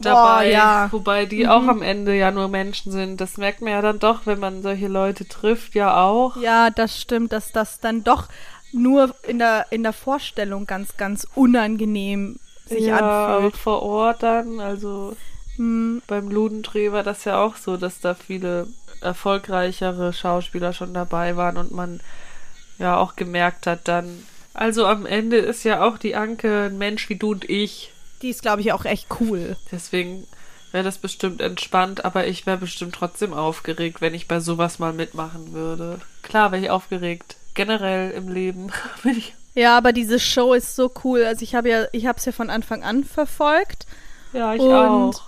[0.00, 0.88] dabei, Boah, ja.
[0.90, 1.50] wobei die mhm.
[1.50, 3.20] auch am Ende ja nur Menschen sind.
[3.20, 6.38] Das merkt man ja dann doch, wenn man solche Leute trifft, ja auch.
[6.38, 8.28] Ja, das stimmt, dass das dann doch
[8.72, 13.58] nur in der, in der Vorstellung ganz, ganz unangenehm sich ja, anfühlt.
[13.58, 15.14] vor Ort dann, also
[15.56, 16.00] hm.
[16.06, 18.68] beim Ludendreh war das ja auch so, dass da viele
[19.00, 22.00] erfolgreichere Schauspieler schon dabei waren und man
[22.78, 24.24] ja auch gemerkt hat dann,
[24.54, 27.92] also am Ende ist ja auch die Anke ein Mensch wie du und ich.
[28.22, 29.56] Die ist, glaube ich, auch echt cool.
[29.70, 30.26] Deswegen
[30.72, 34.92] wäre das bestimmt entspannt, aber ich wäre bestimmt trotzdem aufgeregt, wenn ich bei sowas mal
[34.92, 36.00] mitmachen würde.
[36.22, 37.36] Klar wäre ich aufgeregt.
[37.54, 39.34] Generell im Leben bin ich.
[39.54, 41.24] Ja, aber diese Show ist so cool.
[41.24, 43.86] Also ich habe ja, ich habe es ja von Anfang an verfolgt.
[44.32, 45.22] Ja, ich und, auch.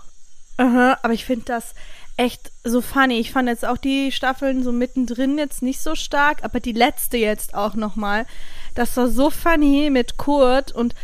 [0.56, 1.74] Aha, aber ich finde das,
[2.20, 3.18] echt so funny.
[3.18, 7.16] Ich fand jetzt auch die Staffeln so mittendrin jetzt nicht so stark, aber die letzte
[7.16, 8.26] jetzt auch nochmal.
[8.74, 10.94] Das war so funny mit Kurt und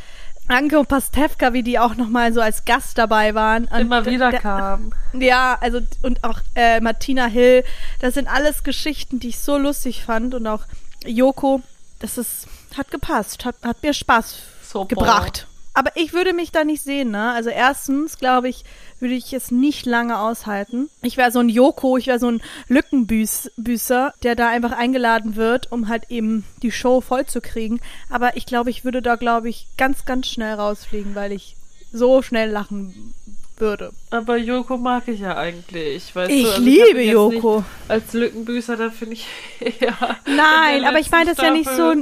[0.46, 3.64] Anke und Pastewka, wie die auch nochmal so als Gast dabei waren.
[3.64, 4.94] Und Immer wieder kamen.
[5.14, 7.64] Ja, also und auch äh, Martina Hill.
[8.00, 10.64] Das sind alles Geschichten, die ich so lustig fand und auch
[11.06, 11.62] Joko.
[11.98, 14.86] Das ist hat gepasst, hat, hat mir Spaß Super.
[14.94, 15.46] gebracht.
[15.72, 17.32] Aber ich würde mich da nicht sehen, ne?
[17.32, 18.64] Also erstens, glaube ich,
[18.98, 20.88] würde ich es nicht lange aushalten.
[21.02, 25.70] Ich wäre so ein Joko, ich wäre so ein Lückenbüßer, der da einfach eingeladen wird,
[25.72, 27.80] um halt eben die Show voll zu kriegen.
[28.10, 31.56] Aber ich glaube, ich würde da, glaube ich, ganz, ganz schnell rausfliegen, weil ich
[31.92, 33.14] so schnell lachen
[33.58, 33.92] würde.
[34.10, 36.14] Aber Joko mag ich ja eigentlich.
[36.14, 36.50] Weißt ich du?
[36.50, 37.64] Also liebe ich Joko.
[37.88, 39.26] Als Lückenbüßer, da finde ich
[39.80, 40.16] ja.
[40.26, 41.92] Nein, aber ich meine das ja nicht so.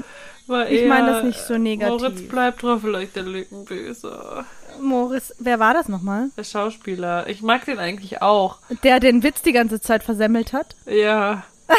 [0.69, 2.03] Ich meine das nicht so negativ.
[2.03, 4.45] Moritz bleibt drauf, vielleicht der Lückenböse.
[4.81, 6.31] Moritz, wer war das nochmal?
[6.37, 7.27] Der Schauspieler.
[7.29, 8.59] Ich mag den eigentlich auch.
[8.83, 10.77] Der den Witz die ganze Zeit versemmelt hat?
[10.87, 11.45] Ja.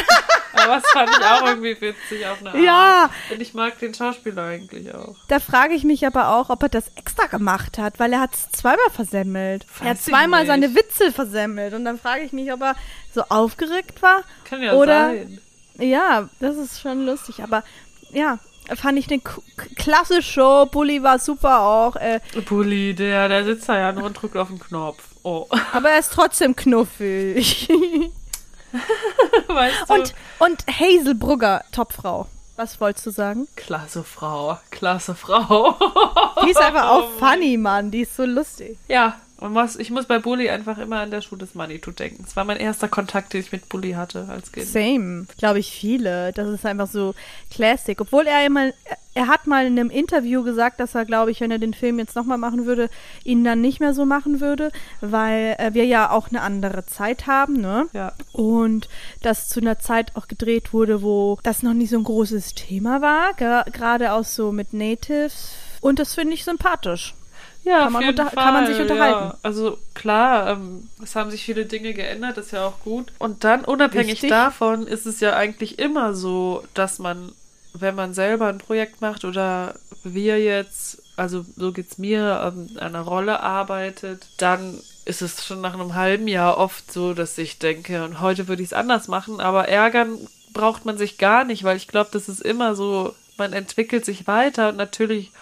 [0.52, 2.58] Aber das fand ich auch irgendwie witzig auf eine Art.
[2.58, 3.10] Ja.
[3.30, 5.16] Und ich mag den Schauspieler eigentlich auch.
[5.28, 8.34] Da frage ich mich aber auch, ob er das extra gemacht hat, weil er hat
[8.34, 9.66] es zweimal versemmelt.
[9.78, 10.48] Weiß er hat zweimal nicht.
[10.48, 11.74] seine Witze versemmelt.
[11.74, 12.74] Und dann frage ich mich, ob er
[13.14, 14.22] so aufgeregt war.
[14.44, 15.40] Kann ja oder, sein.
[15.78, 17.42] Ja, das ist schon lustig.
[17.42, 17.62] Aber
[18.10, 18.38] ja,
[18.74, 19.20] fand ich eine
[19.76, 20.66] klasse Show.
[20.66, 21.96] Bully war super auch.
[21.96, 25.02] Äh, Bully, der, der sitzt da ja nur und drückt auf den Knopf.
[25.22, 25.46] Oh.
[25.72, 27.68] Aber er ist trotzdem knuffig.
[29.48, 29.94] weißt du?
[29.94, 32.26] Und, und Hazel Brugger, Topfrau.
[32.56, 33.48] Was wolltest du sagen?
[33.54, 35.76] Klasse Frau, klasse Frau.
[36.42, 37.90] die ist einfach auch funny, Mann.
[37.90, 38.78] Die ist so lustig.
[38.88, 42.24] Ja, und was, ich muss bei Bully einfach immer an der Schule des Manitou denken.
[42.26, 44.66] Es war mein erster Kontakt, den ich mit Bully hatte als Kind.
[44.66, 45.26] Same.
[45.36, 46.32] Glaube ich viele.
[46.32, 47.14] Das ist einfach so
[47.50, 48.00] Classic.
[48.00, 48.72] Obwohl er immer,
[49.12, 51.98] er hat mal in einem Interview gesagt, dass er, glaube ich, wenn er den Film
[51.98, 52.88] jetzt nochmal machen würde,
[53.24, 54.72] ihn dann nicht mehr so machen würde,
[55.02, 57.88] weil äh, wir ja auch eine andere Zeit haben, ne?
[57.92, 58.14] Ja.
[58.32, 58.88] Und
[59.20, 63.02] das zu einer Zeit auch gedreht wurde, wo das noch nicht so ein großes Thema
[63.02, 65.50] war, gerade auch so mit Natives.
[65.82, 67.14] Und das finde ich sympathisch.
[67.66, 69.28] Ja, kann, man, Fall, kann man sich unterhalten.
[69.30, 69.38] Ja.
[69.42, 73.12] Also klar, ähm, es haben sich viele Dinge geändert, das ist ja auch gut.
[73.18, 74.30] Und dann, unabhängig Wichtig.
[74.30, 77.32] davon, ist es ja eigentlich immer so, dass man,
[77.74, 79.74] wenn man selber ein Projekt macht oder
[80.04, 85.60] wir jetzt, also so geht's mir, ähm, an einer Rolle arbeitet, dann ist es schon
[85.60, 89.08] nach einem halben Jahr oft so, dass ich denke, und heute würde ich es anders
[89.08, 90.18] machen, aber ärgern
[90.52, 94.28] braucht man sich gar nicht, weil ich glaube, das ist immer so, man entwickelt sich
[94.28, 95.32] weiter und natürlich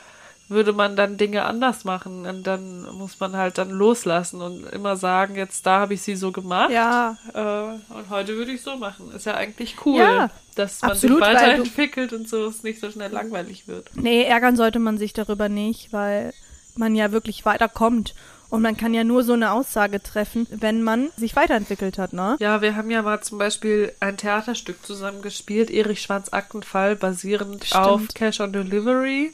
[0.49, 4.97] würde man dann Dinge anders machen und dann muss man halt dann loslassen und immer
[4.97, 7.17] sagen, jetzt da habe ich sie so gemacht Ja.
[7.33, 9.11] äh, und heute würde ich so machen.
[9.13, 12.91] Ist ja eigentlich cool, Ja, dass man absolut, sich weiterentwickelt und so es nicht so
[12.91, 13.91] schnell langweilig wird.
[13.95, 16.33] Nee, ärgern sollte man sich darüber nicht, weil
[16.77, 18.15] man ja wirklich weiterkommt.
[18.51, 22.37] Und man kann ja nur so eine Aussage treffen, wenn man sich weiterentwickelt hat, ne?
[22.39, 27.65] Ja, wir haben ja mal zum Beispiel ein Theaterstück zusammen gespielt, Erich Schwanz Aktenfall, basierend
[27.65, 27.83] Stimmt.
[27.85, 29.33] auf Cash on Delivery.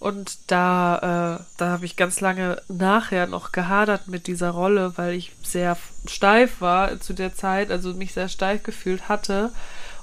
[0.00, 5.12] Und da, äh, da habe ich ganz lange nachher noch gehadert mit dieser Rolle, weil
[5.12, 9.52] ich sehr steif war zu der Zeit, also mich sehr steif gefühlt hatte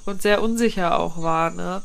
[0.06, 1.82] und sehr unsicher auch war, ne?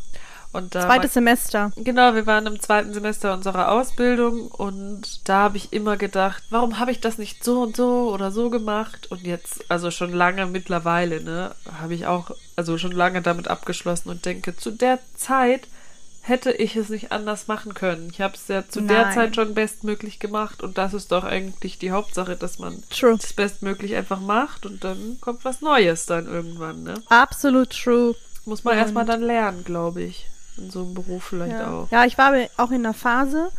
[0.51, 1.71] Und da Zweites Semester.
[1.75, 6.77] Genau, wir waren im zweiten Semester unserer Ausbildung und da habe ich immer gedacht, warum
[6.77, 9.09] habe ich das nicht so und so oder so gemacht?
[9.09, 14.09] Und jetzt, also schon lange mittlerweile, ne, habe ich auch, also schon lange damit abgeschlossen
[14.09, 15.67] und denke, zu der Zeit
[16.25, 18.09] hätte ich es nicht anders machen können.
[18.11, 19.13] Ich habe es ja zu der Nein.
[19.13, 23.17] Zeit schon bestmöglich gemacht und das ist doch eigentlich die Hauptsache, dass man True.
[23.21, 26.95] es bestmöglich einfach macht und dann kommt was Neues dann irgendwann, ne?
[27.09, 28.15] Absolut true.
[28.45, 30.27] Muss man Und- erstmal dann lernen, glaube ich.
[30.57, 31.71] In so einem Beruf vielleicht Ja.
[31.71, 31.91] auch.
[31.91, 33.49] ja, ich war auch in einer Phase,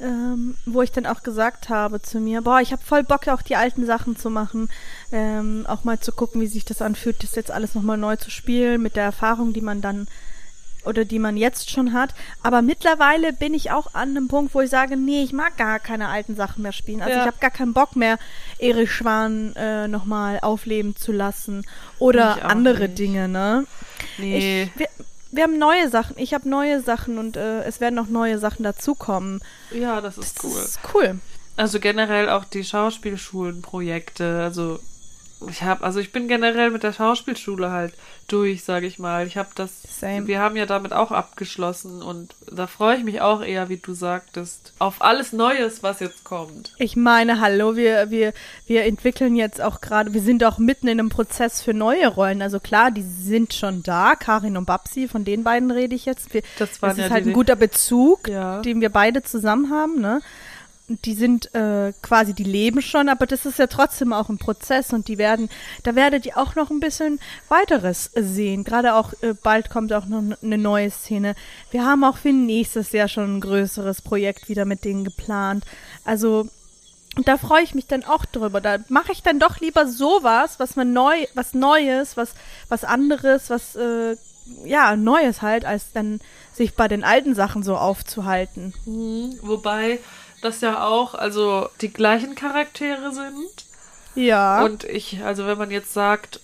[0.00, 3.42] ähm, wo ich dann auch gesagt habe zu mir, boah, ich habe voll Bock, auch
[3.42, 4.68] die alten Sachen zu machen,
[5.12, 8.30] ähm, auch mal zu gucken, wie sich das anfühlt, das jetzt alles nochmal neu zu
[8.30, 10.06] spielen, mit der Erfahrung, die man dann
[10.84, 12.14] oder die man jetzt schon hat.
[12.42, 15.78] Aber mittlerweile bin ich auch an einem Punkt, wo ich sage, nee, ich mag gar
[15.80, 17.00] keine alten Sachen mehr spielen.
[17.02, 17.20] Also Ja.
[17.22, 18.18] ich habe gar keinen Bock mehr,
[18.58, 21.64] Erich Schwan äh, nochmal aufleben zu lassen
[21.98, 22.98] oder andere nicht.
[22.98, 23.66] Dinge, ne?
[24.18, 24.64] Nee.
[24.64, 24.88] Ich, wir,
[25.32, 26.16] wir haben neue Sachen.
[26.18, 29.40] Ich habe neue Sachen und äh, es werden noch neue Sachen dazukommen.
[29.72, 30.60] Ja, das ist Das cool.
[30.62, 31.20] ist cool.
[31.56, 34.42] Also generell auch die Schauspielschulenprojekte.
[34.42, 34.78] Also
[35.50, 37.92] ich habe, also ich bin generell mit der Schauspielschule halt
[38.28, 39.26] durch, sage ich mal.
[39.26, 39.70] Ich habe das,
[40.00, 40.26] Same.
[40.26, 43.92] wir haben ja damit auch abgeschlossen und da freue ich mich auch eher, wie du
[43.94, 46.72] sagtest, auf alles Neues, was jetzt kommt.
[46.78, 48.32] Ich meine, hallo, wir, wir,
[48.66, 52.40] wir entwickeln jetzt auch gerade, wir sind auch mitten in einem Prozess für neue Rollen.
[52.40, 56.32] Also klar, die sind schon da, Karin und Babsi, von den beiden rede ich jetzt.
[56.32, 58.62] Wir, Das das ja ist halt ein guter Bezug, Ja.
[58.62, 60.20] den wir beide zusammen haben, ne?
[60.86, 64.92] Die sind äh, quasi, die leben schon, aber das ist ja trotzdem auch ein Prozess
[64.92, 65.48] und die werden,
[65.82, 68.64] da werdet ihr auch noch ein bisschen weiteres sehen.
[68.64, 71.36] Gerade auch äh, bald kommt auch noch eine neue Szene.
[71.70, 75.64] Wir haben auch für nächstes Jahr schon ein größeres Projekt wieder mit denen geplant.
[76.04, 76.48] Also
[77.16, 78.60] und da freue ich mich dann auch drüber.
[78.60, 82.34] Da mache ich dann doch lieber sowas, was man neu, was Neues, was,
[82.68, 84.16] was anderes, was äh,
[84.64, 86.20] ja Neues halt, als dann
[86.52, 88.74] sich bei den alten Sachen so aufzuhalten.
[88.84, 89.38] Mhm.
[89.42, 90.00] Wobei
[90.44, 93.64] das ja auch, also die gleichen Charaktere sind.
[94.14, 94.64] Ja.
[94.64, 96.40] Und ich, also wenn man jetzt sagt,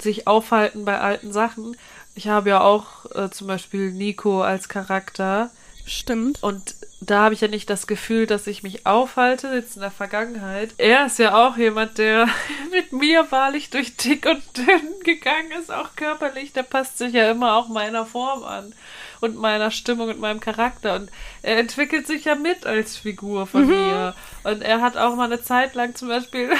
[0.00, 1.76] sich aufhalten bei alten Sachen,
[2.14, 5.50] ich habe ja auch äh, zum Beispiel Nico als Charakter
[5.84, 6.42] stimmt.
[6.42, 9.90] und da habe ich ja nicht das Gefühl, dass ich mich aufhalte, jetzt in der
[9.90, 10.70] Vergangenheit.
[10.78, 12.28] Er ist ja auch jemand, der
[12.70, 16.52] mit mir wahrlich durch dick und dünn gegangen ist, auch körperlich.
[16.52, 18.74] Der passt sich ja immer auch meiner Form an
[19.20, 20.96] und meiner Stimmung und meinem Charakter.
[20.96, 21.10] Und
[21.42, 24.14] er entwickelt sich ja mit als Figur von mir.
[24.44, 26.50] Und er hat auch mal eine Zeit lang zum Beispiel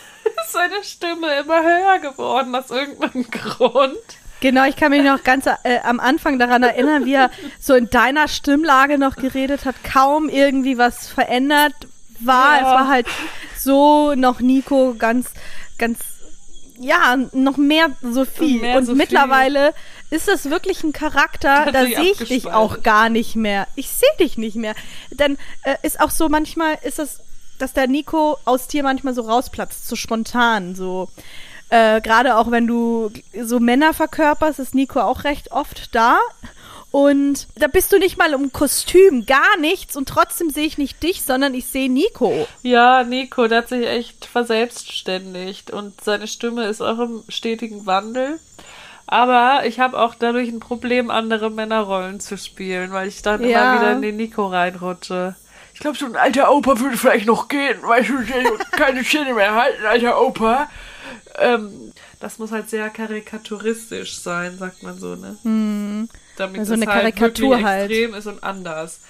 [0.48, 3.96] seine Stimme immer höher geworden aus irgendeinem Grund.
[4.40, 7.88] Genau, ich kann mich noch ganz äh, am Anfang daran erinnern, wie er so in
[7.88, 11.74] deiner Stimmlage noch geredet hat, kaum irgendwie was verändert
[12.20, 12.56] war.
[12.56, 12.58] Ja.
[12.58, 13.06] Es war halt
[13.56, 15.30] so noch Nico ganz,
[15.78, 15.98] ganz,
[16.84, 18.58] ja, noch mehr Sophie.
[18.60, 18.98] Mehr Und Sophie.
[18.98, 19.72] mittlerweile
[20.10, 23.66] ist das wirklich ein Charakter, da sehe ich dich auch gar nicht mehr.
[23.74, 24.74] Ich sehe dich nicht mehr.
[25.10, 27.20] Dann äh, ist auch so manchmal, ist es,
[27.58, 31.08] dass der Nico aus dir manchmal so rausplatzt, so spontan, so.
[31.70, 33.10] Äh, Gerade auch wenn du
[33.42, 36.18] so Männer verkörperst, ist Nico auch recht oft da.
[36.94, 39.96] Und da bist du nicht mal im Kostüm, gar nichts.
[39.96, 42.46] Und trotzdem sehe ich nicht dich, sondern ich sehe Nico.
[42.62, 48.38] Ja, Nico, der hat sich echt verselbstständigt und seine Stimme ist auch im stetigen Wandel.
[49.08, 53.64] Aber ich habe auch dadurch ein Problem, andere Männerrollen zu spielen, weil ich dann Ja.
[53.64, 55.34] immer wieder in den Nico reinrutsche.
[55.74, 58.18] Ich glaube, so ein alter Opa würde vielleicht noch gehen, weißt du,
[58.70, 60.70] keine Szene mehr halten, alter Opa.
[61.40, 65.36] Ähm, das muss halt sehr karikaturistisch sein, sagt man so, ne?
[66.36, 67.90] Damit Also es eine halt Karikatur wirklich halt.
[67.90, 69.00] extrem ist und anders.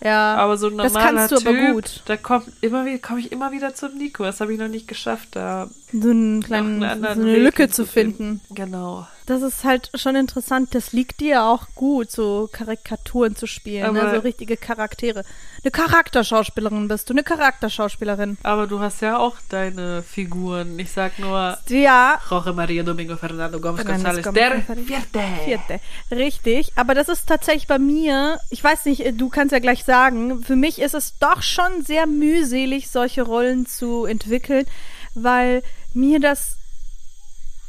[0.00, 2.02] Ja, Aber so ein das normaler kannst du aber typ, gut.
[2.06, 4.24] da kommt immer wieder, komme ich immer wieder zum Nico.
[4.24, 7.68] Das habe ich noch nicht geschafft, da So, einen kleinen, einen so eine Weg Lücke
[7.70, 8.40] zu finden.
[8.50, 9.06] Genau.
[9.26, 10.74] Das ist halt schon interessant.
[10.74, 14.02] Das liegt dir auch gut, so Karikaturen zu spielen, ne?
[14.02, 15.24] Aber- so richtige Charaktere.
[15.62, 18.36] Eine Charakterschauspielerin bist du, eine Charakterschauspielerin.
[18.42, 20.78] Aber du hast ja auch deine Figuren.
[20.78, 25.20] Ich sag nur Ja, Jorge Maria Domingo Fernando Gomes González, der vierte.
[25.44, 25.80] vierte.
[26.10, 30.42] Richtig, aber das ist tatsächlich bei mir, ich weiß nicht, du kannst ja gleich sagen,
[30.42, 34.66] für mich ist es doch schon sehr mühselig, solche Rollen zu entwickeln,
[35.14, 35.62] weil
[35.94, 36.56] mir das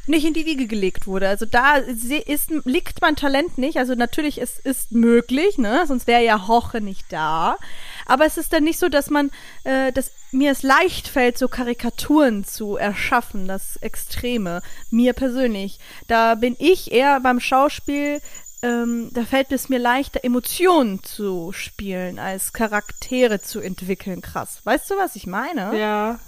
[0.07, 1.27] nicht in die Wiege gelegt wurde.
[1.27, 3.77] Also da ist, liegt mein Talent nicht.
[3.77, 5.85] Also natürlich, es ist möglich, ne?
[5.87, 7.57] Sonst wäre ja Hoche nicht da.
[8.05, 9.31] Aber es ist dann nicht so, dass man,
[9.63, 14.61] äh, dass mir es leicht fällt, so Karikaturen zu erschaffen, das Extreme.
[14.91, 15.79] Mir persönlich.
[16.07, 18.21] Da bin ich eher beim Schauspiel,
[18.61, 24.21] ähm, da fällt es mir leichter, Emotionen zu spielen, als Charaktere zu entwickeln.
[24.21, 24.61] Krass.
[24.63, 25.77] Weißt du, was ich meine?
[25.77, 26.19] Ja,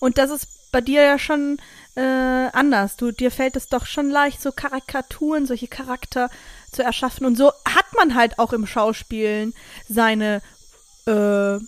[0.00, 1.58] Und das ist bei dir ja schon
[1.96, 2.00] äh,
[2.52, 2.96] anders.
[2.96, 6.30] Du, dir fällt es doch schon leicht, so Karikaturen, solche Charakter
[6.72, 7.26] zu erschaffen.
[7.26, 9.54] Und so hat man halt auch im Schauspielen
[9.88, 10.42] seine,
[11.06, 11.58] äh,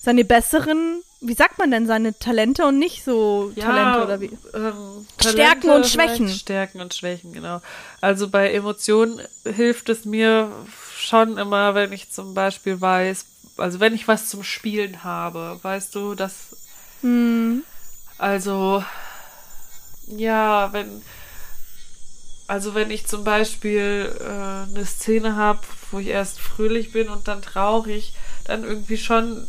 [0.00, 4.38] seine besseren, wie sagt man denn, seine Talente und nicht so ja Talente oder wie?
[4.54, 6.28] Ähm, Stärken und Schwächen.
[6.28, 7.60] Stärken und Schwächen, genau.
[8.00, 10.50] Also bei Emotionen hilft es mir
[10.96, 13.24] schon immer, wenn ich zum Beispiel weiß,
[13.56, 16.56] also wenn ich was zum Spielen habe, weißt du, dass
[17.02, 17.64] Hm,
[18.18, 18.84] Also,
[20.06, 21.02] ja, wenn,
[22.46, 25.60] also wenn ich zum Beispiel äh, eine Szene habe,
[25.90, 29.46] wo ich erst fröhlich bin und dann traurig, dann irgendwie schon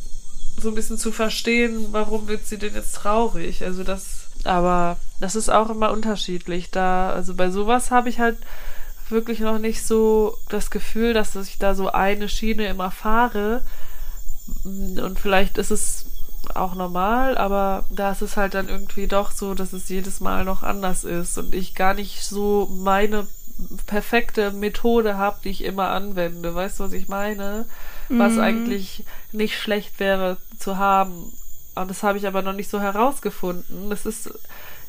[0.57, 3.63] so ein bisschen zu verstehen, warum wird sie denn jetzt traurig?
[3.63, 6.69] Also das, aber das ist auch immer unterschiedlich.
[6.69, 8.37] Da, also bei sowas habe ich halt
[9.09, 13.63] wirklich noch nicht so das Gefühl, dass ich da so eine Schiene immer fahre.
[14.63, 16.05] Und vielleicht ist es
[16.53, 20.45] auch normal, aber da ist es halt dann irgendwie doch so, dass es jedes Mal
[20.45, 23.27] noch anders ist und ich gar nicht so meine
[23.85, 26.55] perfekte Methode habe, die ich immer anwende.
[26.55, 27.65] Weißt du, was ich meine?
[28.09, 31.33] Was eigentlich nicht schlecht wäre zu haben.
[31.75, 33.91] Und das habe ich aber noch nicht so herausgefunden.
[33.91, 34.31] Es ist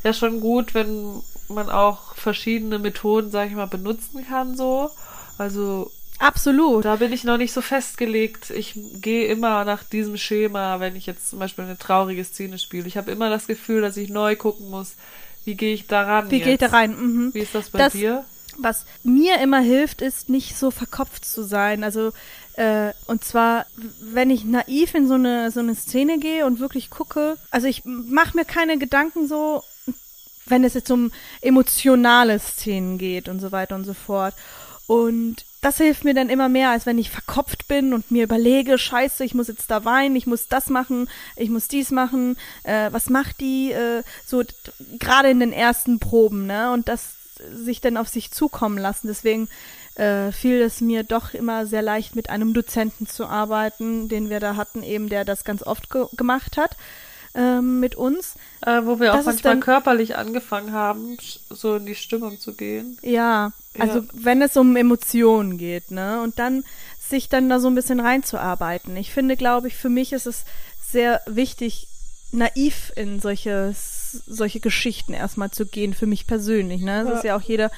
[0.03, 4.91] ja schon gut, wenn man auch verschiedene Methoden, sage ich mal, benutzen kann, so.
[5.39, 6.85] Also absolut.
[6.85, 8.51] da bin ich noch nicht so festgelegt.
[8.51, 12.87] Ich gehe immer nach diesem Schema, wenn ich jetzt zum Beispiel eine traurige Szene spiele.
[12.87, 14.95] Ich habe immer das Gefühl, dass ich neu gucken muss,
[15.45, 16.31] wie gehe ich daran?
[16.31, 16.45] Wie jetzt?
[16.47, 16.91] geht da rein?
[16.99, 17.35] Mhm.
[17.35, 18.25] Wie ist das bei Das- dir?
[18.57, 21.83] Was mir immer hilft, ist nicht so verkopft zu sein.
[21.83, 22.13] Also
[22.53, 23.67] äh, und zwar,
[24.01, 27.83] wenn ich naiv in so eine so eine Szene gehe und wirklich gucke, also ich
[27.85, 29.65] mache mir keine Gedanken so,
[30.47, 34.35] wenn es jetzt um emotionale Szenen geht und so weiter und so fort.
[34.87, 38.77] Und das hilft mir dann immer mehr, als wenn ich verkopft bin und mir überlege,
[38.77, 42.93] scheiße, ich muss jetzt da weinen, ich muss das machen, ich muss dies machen, äh,
[42.93, 44.43] was macht die, äh, so
[44.99, 46.71] gerade in den ersten Proben, ne?
[46.73, 47.15] Und das
[47.53, 49.07] sich dann auf sich zukommen lassen.
[49.07, 49.49] Deswegen
[49.95, 54.41] äh, fiel es mir doch immer sehr leicht, mit einem Dozenten zu arbeiten, den wir
[54.41, 56.77] da hatten, eben der das ganz oft ge gemacht hat
[57.35, 58.35] ähm, mit uns.
[58.65, 61.17] Äh, wo wir auch manchmal dann- körperlich angefangen haben,
[61.51, 62.99] so in die Stimmung zu gehen.
[63.03, 64.05] Ja, also Ja.
[64.13, 66.23] wenn es um Emotionen geht, ne?
[66.23, 66.65] Und dann
[67.01, 68.97] sich dann da so ein bisschen reinzuarbeiten.
[68.97, 70.45] Ich finde, glaube ich, für mich ist es
[70.91, 71.89] sehr wichtig,
[72.33, 73.75] naiv in solche,
[74.27, 76.81] solche Geschichten erstmal zu gehen, für mich persönlich.
[76.83, 77.03] Ne?
[77.03, 77.15] Es Ja.
[77.17, 77.71] ist ja auch jeder,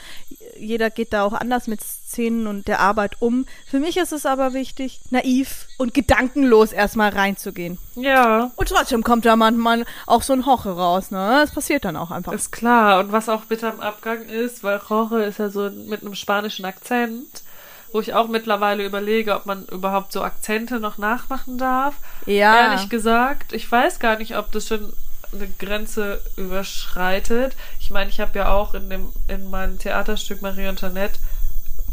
[0.59, 3.45] jeder geht da auch anders mit Szenen und der Arbeit um.
[3.67, 7.79] Für mich ist es aber wichtig, naiv und gedankenlos erstmal reinzugehen.
[7.97, 11.39] Ja, Und trotzdem kommt da manchmal auch so ein Hoche raus, ne?
[11.43, 12.33] Das passiert dann auch einfach.
[12.33, 13.01] ist klar.
[13.01, 16.65] Und was auch bitter im Abgang ist, weil Jorge ist ja so mit einem spanischen
[16.65, 17.43] Akzent,
[17.93, 21.95] wo ich auch mittlerweile überlege, ob man überhaupt so Akzente noch nachmachen darf.
[22.27, 22.71] Ja.
[22.73, 24.93] Ehrlich gesagt, ich weiß gar nicht, ob das schon
[25.33, 27.57] eine Grenze überschreitet.
[27.81, 31.19] Ich meine, ich habe ja auch in dem in meinem Theaterstück Marie Antoinette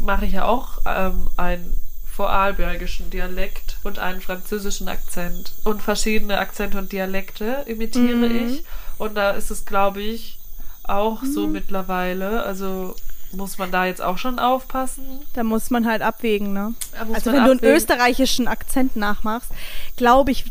[0.00, 1.74] mache ich ja auch ähm, einen
[2.10, 8.48] vorarlbergischen Dialekt und einen französischen Akzent und verschiedene Akzente und Dialekte imitiere Mhm.
[8.48, 8.64] ich
[8.98, 10.38] und da ist es glaube ich
[10.84, 12.94] auch so mittlerweile, also
[13.36, 15.04] muss man da jetzt auch schon aufpassen?
[15.34, 16.74] Da muss man halt abwägen, ne?
[17.12, 17.76] Also wenn du einen abwägen.
[17.76, 19.50] österreichischen Akzent nachmachst,
[19.96, 20.44] glaube ich,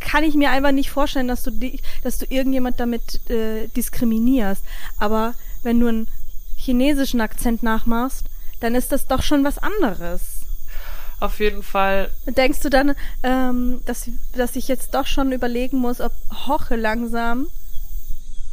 [0.00, 1.52] kann ich mir einfach nicht vorstellen, dass du
[2.02, 4.62] dass du irgendjemand damit äh, diskriminierst.
[4.98, 6.08] Aber wenn du einen
[6.56, 8.24] chinesischen Akzent nachmachst,
[8.60, 10.20] dann ist das doch schon was anderes.
[11.20, 16.00] Auf jeden Fall Denkst du dann, ähm, dass, dass ich jetzt doch schon überlegen muss,
[16.00, 16.12] ob
[16.46, 17.46] Hoche langsam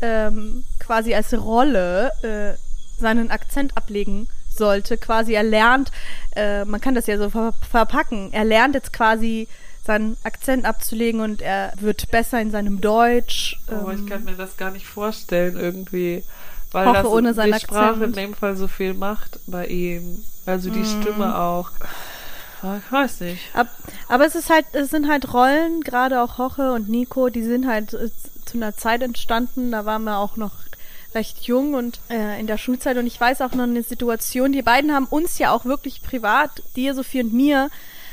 [0.01, 2.68] ähm, quasi als Rolle äh,
[2.99, 4.97] seinen Akzent ablegen sollte?
[4.97, 5.91] Quasi er lernt,
[6.35, 9.47] äh, man kann das ja so ver verpacken, er lernt jetzt quasi
[9.85, 13.59] seinen Akzent abzulegen und er wird besser in seinem Deutsch.
[13.71, 16.23] Oh, ich ähm, kann mir das gar nicht vorstellen, irgendwie.
[16.71, 18.03] weil Hoche das ohne die Sprache Akzent.
[18.03, 20.23] in dem Fall so viel macht bei ihm.
[20.45, 21.01] Also die Mhm.
[21.01, 21.71] Stimme auch.
[22.61, 23.39] Ich weiß nicht.
[23.55, 23.67] Ab,
[24.09, 27.65] aber es ist halt, es sind halt Rollen, gerade auch Hoche und Nico, die sind
[27.67, 28.09] halt äh,
[28.45, 30.51] zu einer Zeit entstanden, da waren wir auch noch
[31.13, 34.61] recht jung und äh, in der Schulzeit und ich weiß auch noch eine Situation, die
[34.61, 37.69] beiden haben uns ja auch wirklich privat, dir, Sophie und mir,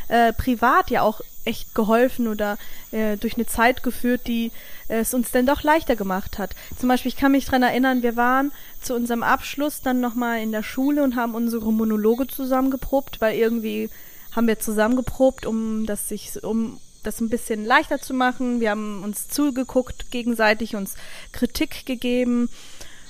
[0.09, 2.59] äh, privat ja auch echt geholfen oder
[2.91, 4.51] äh, durch eine Zeit geführt, die
[4.89, 6.55] äh, es uns dann doch leichter gemacht hat.
[6.79, 10.53] Zum Beispiel, ich kann mich dran erinnern, wir waren zu unserem Abschluss dann nochmal in
[10.53, 13.91] der Schule und haben unsere Monologe zusammengeprobt, weil irgendwie
[14.33, 18.61] haben wir zusammengeprobt, um das sich, um das ein bisschen leichter zu machen.
[18.61, 20.95] Wir haben uns zugeguckt, gegenseitig uns
[21.33, 22.51] Kritik gegeben.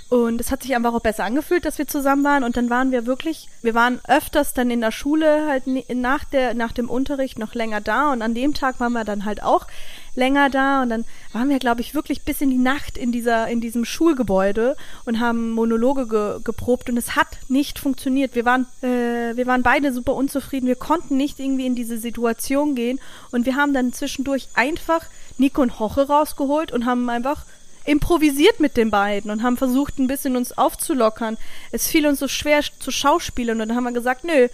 [0.08, 2.44] Und es hat sich einfach auch besser angefühlt, dass wir zusammen waren.
[2.44, 6.54] Und dann waren wir wirklich, wir waren öfters dann in der Schule halt nach der,
[6.54, 8.12] nach dem Unterricht noch länger da.
[8.12, 9.66] Und an dem Tag waren wir dann halt auch
[10.14, 10.82] länger da.
[10.82, 13.84] Und dann waren wir, glaube ich, wirklich bis in die Nacht in dieser, in diesem
[13.84, 16.88] Schulgebäude und haben Monologe ge, geprobt.
[16.88, 18.36] Und es hat nicht funktioniert.
[18.36, 20.68] Wir waren, äh, wir waren beide super unzufrieden.
[20.68, 23.00] Wir konnten nicht irgendwie in diese Situation gehen.
[23.32, 25.04] Und wir haben dann zwischendurch einfach
[25.36, 27.44] Nico und Hoche rausgeholt und haben einfach
[27.86, 31.38] improvisiert mit den beiden und haben versucht, ein bisschen uns aufzulockern.
[31.72, 34.48] Es fiel uns so schwer zu schauspielen und dann haben wir gesagt, nö,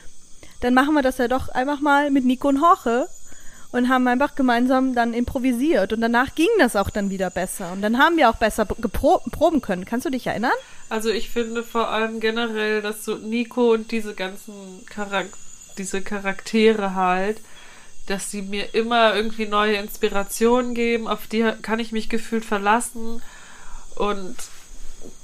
[0.61, 3.09] dann machen wir das ja doch einfach mal mit Nico und Horche
[3.73, 7.83] und haben einfach gemeinsam dann improvisiert und danach ging das auch dann wieder besser und
[7.83, 9.85] dann haben wir auch besser proben können.
[9.85, 10.53] Kannst du dich erinnern?
[10.89, 15.29] Also ich finde vor allem generell, dass so Nico und diese ganzen Charak
[15.79, 17.41] diese Charaktere halt,
[18.07, 23.23] dass sie mir immer irgendwie neue Inspirationen geben, auf die kann ich mich gefühlt verlassen
[23.97, 24.37] und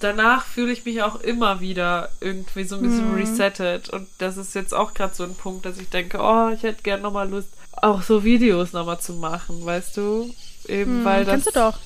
[0.00, 4.54] danach fühle ich mich auch immer wieder irgendwie so ein bisschen resettet und das ist
[4.54, 7.48] jetzt auch gerade so ein Punkt, dass ich denke, oh, ich hätte gern nochmal Lust,
[7.72, 10.34] auch so Videos nochmal zu machen, weißt du?
[10.66, 11.78] Eben weil das Kannst du doch.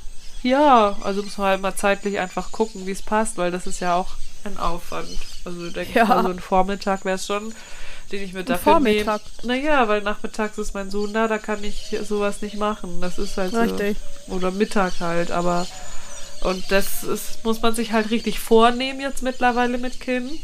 [0.43, 3.81] ja, also muss man halt mal zeitlich einfach gucken, wie es passt, weil das ist
[3.81, 4.09] ja auch
[4.45, 5.09] ein Aufwand.
[5.45, 6.05] Also ich denke Ja.
[6.07, 7.55] mal, so ein Vormittag wäre es schon,
[8.13, 9.23] den ich mir dafür Vormittag.
[9.43, 9.61] nehme.
[9.61, 13.01] Naja, weil nachmittags ist mein Sohn da, da kann ich sowas nicht machen.
[13.01, 13.97] Das ist halt Richtig.
[14.27, 14.35] so.
[14.35, 15.67] Oder Mittag halt, aber
[16.43, 20.41] und das ist, muss man sich halt richtig vornehmen jetzt mittlerweile mit Kind.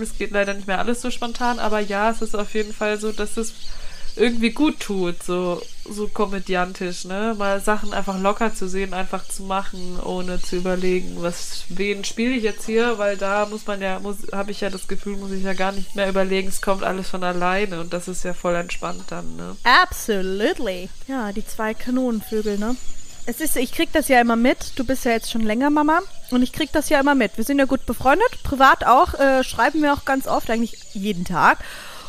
[0.00, 2.98] Es geht leider nicht mehr alles so spontan, aber ja, es ist auf jeden Fall
[2.98, 3.52] so, dass es
[4.20, 7.34] irgendwie gut tut, so, so komödiantisch, ne?
[7.38, 12.34] Mal Sachen einfach locker zu sehen, einfach zu machen, ohne zu überlegen, was, wen spiele
[12.34, 15.32] ich jetzt hier, weil da muss man ja, muss, habe ich ja das Gefühl, muss
[15.32, 18.34] ich ja gar nicht mehr überlegen, es kommt alles von alleine und das ist ja
[18.34, 19.56] voll entspannt dann, ne?
[19.64, 20.90] Absolutely.
[21.08, 22.76] Ja, die zwei Kanonenvögel, ne?
[23.26, 24.72] Es ist, ich krieg das ja immer mit.
[24.76, 27.36] Du bist ja jetzt schon länger Mama und ich krieg das ja immer mit.
[27.36, 31.24] Wir sind ja gut befreundet, privat auch, äh, schreiben wir auch ganz oft, eigentlich jeden
[31.24, 31.58] Tag.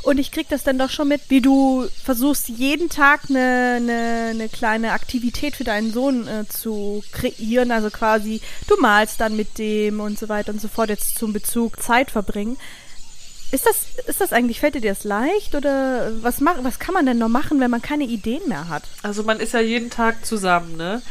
[0.03, 4.27] Und ich krieg das dann doch schon mit, wie du versuchst, jeden Tag eine, eine,
[4.31, 7.71] eine kleine Aktivität für deinen Sohn äh, zu kreieren.
[7.71, 11.33] Also quasi, du malst dann mit dem und so weiter und so fort, jetzt zum
[11.33, 12.57] Bezug Zeit verbringen.
[13.51, 17.05] Ist das, ist das eigentlich, fällt dir das leicht oder was, mach, was kann man
[17.05, 18.83] denn noch machen, wenn man keine Ideen mehr hat?
[19.03, 21.01] Also man ist ja jeden Tag zusammen, ne?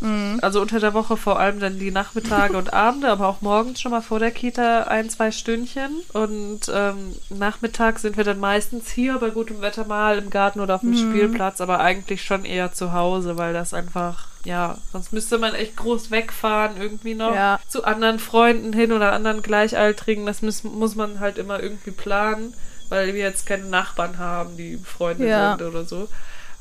[0.00, 0.38] Mhm.
[0.42, 3.92] Also unter der Woche vor allem dann die Nachmittage und Abende, aber auch morgens schon
[3.92, 5.90] mal vor der Kita ein, zwei Stündchen.
[6.12, 10.74] Und ähm, nachmittags sind wir dann meistens hier bei gutem Wetter mal im Garten oder
[10.74, 10.96] auf dem Mhm.
[11.10, 15.76] Spielplatz, aber eigentlich schon eher zu Hause, weil das einfach, ja, sonst müsste man echt
[15.76, 17.58] groß wegfahren irgendwie noch Ja.
[17.68, 20.26] zu anderen Freunden hin oder anderen Gleichaltrigen.
[20.26, 22.52] Das muss, muss man halt immer irgendwie planen,
[22.90, 25.56] weil wir jetzt keine Nachbarn haben, die Freunde Ja.
[25.56, 26.08] sind oder so.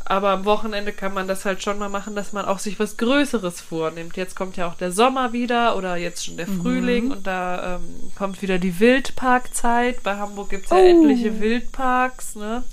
[0.08, 2.98] Aber am Wochenende kann man das halt schon mal machen, dass man auch sich was
[2.98, 4.18] Größeres vornimmt.
[4.18, 8.12] Jetzt kommt ja auch der Sommer wieder oder jetzt schon der Frühling und da ähm,
[8.16, 10.04] kommt wieder die Wildparkzeit.
[10.04, 10.80] Bei Hamburg gibt's ja Oh.
[10.80, 12.64] etliche Wildparks, ne?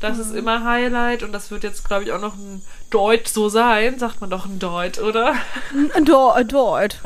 [0.00, 3.50] Das ist immer Highlight und das wird jetzt, glaube ich, auch noch ein Deut so
[3.50, 3.98] sein.
[3.98, 5.34] Sagt man doch ein Deut, oder?
[6.06, 7.00] Dort, dort.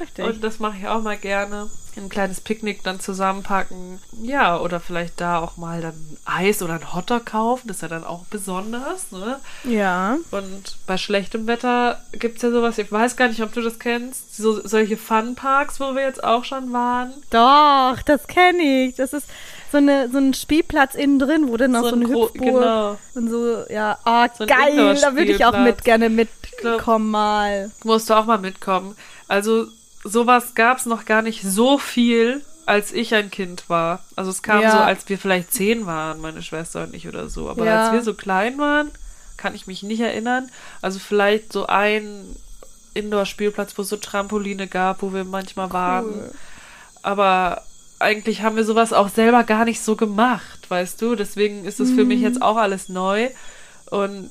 [0.00, 0.24] Richtig.
[0.24, 1.68] Und das mache ich auch mal gerne.
[1.96, 3.98] Ein kleines Picknick dann zusammenpacken.
[4.22, 7.66] Ja, oder vielleicht da auch mal dann Eis oder ein Hotdog kaufen.
[7.66, 9.40] Das ist ja dann auch besonders, ne?
[9.64, 10.16] ja.
[10.30, 14.36] Und bei schlechtem Wetter gibt's ja sowas, ich weiß gar nicht, ob du das kennst,
[14.36, 17.12] so, solche Funparks, wo wir jetzt auch schon waren.
[17.30, 18.94] Doch, das kenne ich.
[18.94, 19.26] Das ist
[19.72, 22.40] so, eine, so ein Spielplatz innen drin, wo dann noch so, ein eine gro- Hüpfburg
[22.60, 22.96] Genau.
[23.16, 27.72] und so, ja, ah, So geil, da würde ich auch mit gerne mitkommen mal.
[27.82, 28.94] Musst du auch mal mitkommen.
[29.26, 29.66] Also,
[30.04, 34.00] sowas gab's noch gar nicht so viel, als ich ein Kind war.
[34.16, 34.72] Also, es kam Ja.
[34.72, 37.48] so, als wir vielleicht zehn waren, meine Schwester und ich oder so.
[37.48, 37.84] Aber Ja.
[37.84, 38.90] als wir so klein waren,
[39.36, 40.50] kann ich mich nicht erinnern.
[40.82, 42.24] Also, vielleicht so ein
[42.94, 46.06] Indoor-Spielplatz, wo es so Trampoline gab, wo wir manchmal waren.
[46.06, 46.30] Cool.
[47.02, 47.62] aber
[48.00, 51.14] eigentlich haben wir sowas auch selber gar nicht so gemacht, weißt du?
[51.14, 52.24] Deswegen ist es für mich Mhm.
[52.24, 53.30] jetzt auch alles neu.
[53.90, 54.30] Und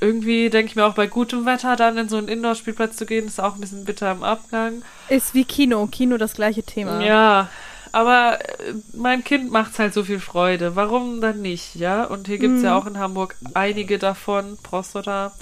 [0.00, 3.26] irgendwie denke ich mir auch bei gutem Wetter dann in so einen Indoor-Spielplatz zu gehen,
[3.26, 4.82] ist auch ein bisschen bitter im Abgang.
[5.08, 5.86] Ist wie Kino.
[5.86, 7.04] Kino das gleiche Thema.
[7.04, 7.48] Ja,
[7.92, 10.76] aber äh, meinem Kind macht's halt so viel Freude.
[10.76, 12.04] Warum dann nicht, ja?
[12.04, 15.32] Und hier gibt's ja auch in Hamburg einige davon, Prostata.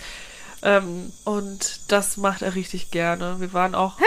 [0.67, 3.37] Ähm, und das macht er richtig gerne.
[3.39, 3.99] Wir waren auch,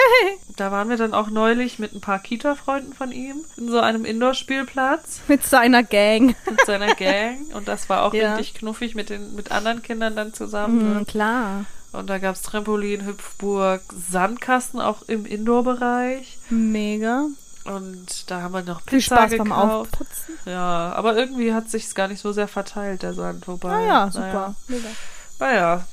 [0.56, 4.06] da waren wir dann auch neulich mit ein paar Kita-Freunden von ihm in so einem
[4.06, 6.36] Indoor-Spielplatz Mit seiner Gang.
[6.50, 7.54] mit seiner Gang.
[7.54, 8.34] Und das war auch Ja.
[8.36, 10.98] richtig knuffig mit den mit anderen Kindern dann zusammen.
[11.00, 11.66] Mhm, klar.
[11.92, 16.40] Und da gab's Trampolin, Hüpfburg, Sandkasten auch im Indoor-Bereich.
[16.50, 17.26] Mega.
[17.66, 19.50] Und da haben wir noch Pizza Viel Spaß gekauft.
[19.50, 20.38] beim Aufputzen.
[20.46, 23.48] Ja, aber irgendwie hat sich's gar nicht so sehr verteilt, der Sand.
[23.48, 24.12] Wobei, Ah ja, naja.
[24.12, 24.56] super.
[24.68, 24.88] Mega.
[25.40, 25.86] Naja,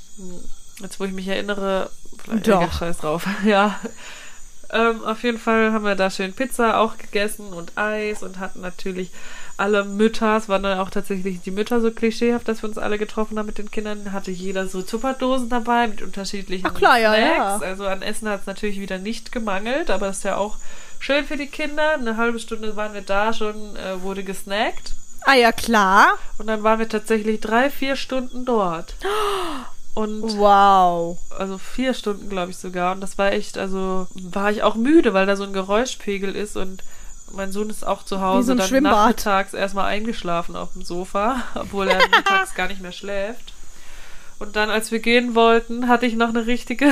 [0.80, 1.90] jetzt wo ich mich erinnere,
[2.22, 2.78] vielleicht Doch.
[2.78, 3.26] scheiß drauf.
[3.44, 3.78] Ja.
[4.70, 8.60] Ähm, auf jeden Fall haben wir da schön Pizza auch gegessen und Eis und hatten
[8.60, 9.10] natürlich
[9.56, 12.98] alle Mütter, es waren dann auch tatsächlich die Mütter so klischeehaft, dass wir uns alle
[12.98, 17.12] getroffen haben mit den Kindern, hatte jeder so Tupperdosen dabei mit unterschiedlichen Ach klar, ja,
[17.14, 17.62] Snacks.
[17.62, 17.68] ja.
[17.68, 20.56] Also an Essen hat es natürlich wieder nicht gemangelt, aber das ist ja auch
[20.98, 21.94] schön für die Kinder.
[21.94, 24.94] Eine halbe Stunde waren wir da schon, äh, wurde gesnackt.
[25.24, 26.18] Ah ja, klar.
[26.38, 28.96] Und dann waren wir tatsächlich drei, vier Stunden dort.
[29.94, 31.18] Und Wow.
[31.38, 32.92] also vier Stunden, glaube ich sogar.
[32.94, 36.56] Und das war echt, also war ich auch müde, weil da so ein Geräuschpegel ist
[36.56, 36.82] und
[37.32, 38.92] mein Sohn ist auch zu Hause so dann Schwimmbad.
[38.92, 43.52] nachmittags erstmal eingeschlafen auf dem Sofa, obwohl er mittags gar nicht mehr schläft.
[44.40, 46.90] Und dann, als wir gehen wollten, hatte ich noch eine richtige,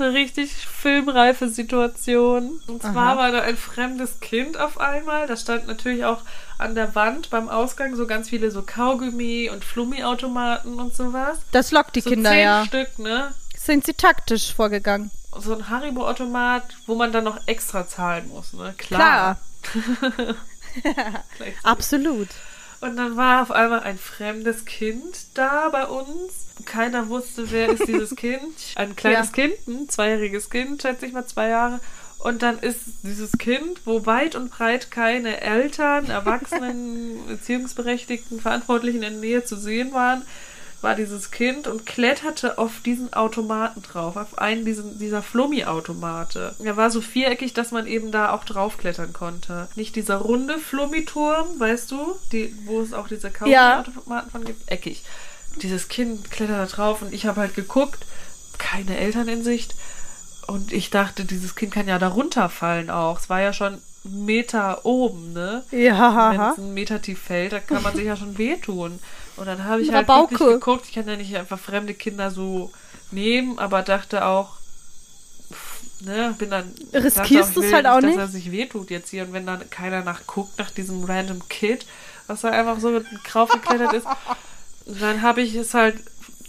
[0.00, 2.60] eine richtig filmreife Situation.
[2.66, 3.16] Und zwar Aha.
[3.16, 5.26] war da ein fremdes Kind auf einmal.
[5.26, 6.22] Da stand natürlich auch
[6.58, 11.38] an der Wand beim Ausgang so ganz viele so Kaugummi und Flummi-Automaten und sowas.
[11.52, 12.64] Das lockt die So Kinder zehn ja.
[12.66, 13.34] Stück, ne?
[13.56, 15.10] Sind sie taktisch vorgegangen?
[15.38, 18.74] So ein Haribo-Automat, wo man dann noch extra zahlen muss, ne?
[18.76, 19.38] Klar.
[19.62, 20.34] Klar.
[21.62, 22.28] Absolut.
[22.80, 26.46] Und dann war auf einmal ein fremdes Kind da bei uns.
[26.64, 28.54] Keiner wusste, wer ist dieses Kind.
[28.76, 29.32] Ein kleines Ja.
[29.46, 31.80] Kind, ein zweijähriges Kind, schätze ich mal zwei Jahre.
[32.18, 39.12] Und dann ist dieses Kind, wo weit und breit keine Eltern, Erwachsenen, Erziehungsberechtigten, Verantwortlichen in
[39.12, 40.22] der Nähe zu sehen waren,
[40.82, 46.54] war dieses Kind und kletterte auf diesen Automaten drauf, auf einen diesen, dieser Flummi-Automate.
[46.62, 49.68] Er war so viereckig, dass man eben da auch draufklettern konnte.
[49.76, 55.02] Nicht dieser runde Flummi-Turm, weißt du, die, wo es auch diese Kaugummi-Automaten von gibt, eckig.
[55.62, 58.06] Dieses Kind klettert da drauf und ich habe halt geguckt,
[58.58, 59.74] keine Eltern in Sicht.
[60.46, 63.20] Und ich dachte, dieses Kind kann ja da runterfallen auch.
[63.20, 65.62] Es war ja schon Meter oben, ne?
[65.70, 66.52] Wenn Ja.
[66.52, 68.98] es einen Meter tief fällt, dann kann man sich ja schon wehtun.
[69.36, 70.36] Und dann habe ich Mit halt Bauke.
[70.36, 72.70] geguckt, ich kann ja nicht einfach fremde Kinder so
[73.10, 74.56] nehmen, aber dachte auch,
[75.52, 76.72] pff, ne, bin dann.
[76.92, 78.18] Riskierst du's will halt auch Dass nicht?
[78.18, 81.86] er sich wehtut jetzt hier und wenn dann keiner nachguckt nach diesem random Kid,
[82.26, 83.00] was da einfach so
[83.30, 84.06] draufgeklettert ist,
[84.86, 85.96] dann habe ich es halt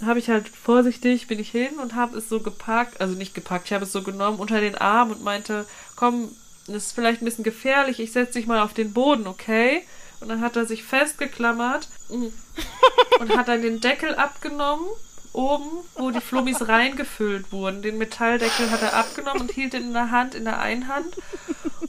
[0.05, 3.67] habe ich halt vorsichtig, bin ich hin und habe es so gepackt, also nicht gepackt,
[3.67, 5.65] ich habe es so genommen unter den Arm und meinte,
[5.95, 6.29] komm,
[6.67, 9.83] das ist vielleicht ein bisschen gefährlich, ich setze dich mal auf den Boden, okay?
[10.21, 12.27] Und dann hat er sich festgeklammert mm,
[13.19, 14.85] und hat dann den Deckel abgenommen,
[15.33, 17.81] oben, wo die Flummis reingefüllt wurden.
[17.81, 21.17] Den Metalldeckel hat er abgenommen und hielt ihn in der Hand, in der einen Hand.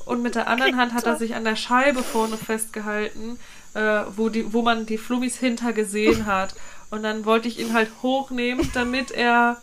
[0.07, 3.39] Und mit der anderen Hand hat er sich an der Scheibe vorne festgehalten,
[3.74, 6.55] äh, wo, die, wo man die Flummis hinter gesehen hat.
[6.91, 9.61] Und dann wollte ich ihn halt hochnehmen, damit er,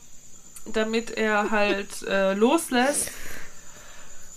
[0.66, 3.12] damit er halt äh, loslässt.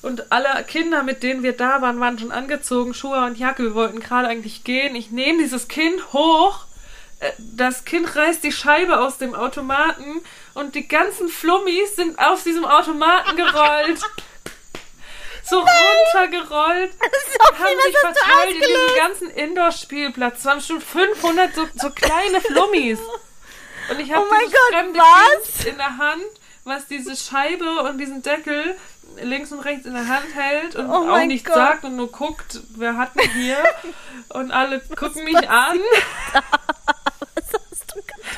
[0.03, 3.63] Und alle Kinder, mit denen wir da waren, waren schon angezogen, Schuhe und Jacke.
[3.63, 4.97] Wir wollten gerade eigentlich gehen.
[4.97, 6.65] Ich nehme dieses Kind hoch.
[7.21, 10.23] Äh, Das Kind reißt die Scheibe aus dem Automaten
[10.55, 14.01] und die ganzen Flummis sind aus diesem Automaten gerollt.
[15.45, 16.93] So runtergerollt.
[17.59, 20.39] haben sich verteilt in diesem ganzen Indoor-Spielplatz.
[20.41, 22.99] Es waren schon 500 so, so kleine Flummis.
[23.91, 25.55] Und ich habe Oh dieses Gott, fremde was?
[25.55, 26.23] Kind in der Hand,
[26.65, 28.77] was diese Scheibe und diesen Deckel
[29.21, 31.57] links und rechts in der Hand hält und Oh auch nichts Gott.
[31.57, 33.59] sagt und nur guckt, wer hat mich hier.
[34.31, 35.79] Und alle gucken mich an.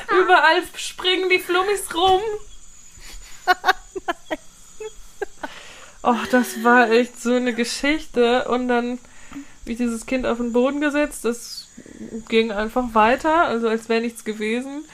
[0.09, 2.21] Überall springen die Flummis rum.
[6.03, 8.45] Och, das war echt so eine Geschichte.
[8.49, 8.99] Und dann
[9.63, 11.64] wie dieses Kind auf den Boden gesetzt, das
[12.29, 14.85] ging einfach weiter, also als wäre nichts gewesen.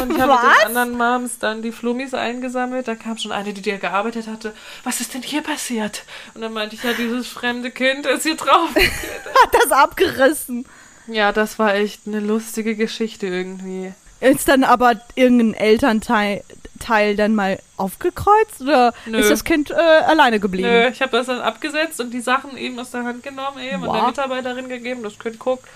[0.00, 2.88] Und ich habe mit den anderen Moms dann die Flummis eingesammelt.
[2.88, 4.52] Da kam schon eine, die dir gearbeitet hatte.
[4.82, 6.04] Was ist denn hier passiert?
[6.34, 8.70] Und dann meinte ich, ja, dieses fremde Kind ist hier drauf.
[8.74, 10.66] Hat das abgerissen.
[11.06, 13.92] ja, das war echt eine lustige Geschichte irgendwie.
[14.20, 16.42] Ist dann aber irgendein Elternteil
[16.80, 19.16] Teil dann mal aufgekreuzt oder Nö.
[19.18, 20.68] ist das Kind äh, alleine geblieben?
[20.68, 23.82] Nö, ich habe das dann abgesetzt und die Sachen eben aus der Hand genommen eben
[23.84, 24.08] und der Wow.
[24.08, 25.02] Mitarbeiterin gegeben.
[25.02, 25.66] Das Kind guckt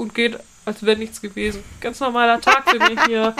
[0.00, 1.62] und geht, als wäre nichts gewesen.
[1.80, 3.34] Ganz normaler Tag für mich hier.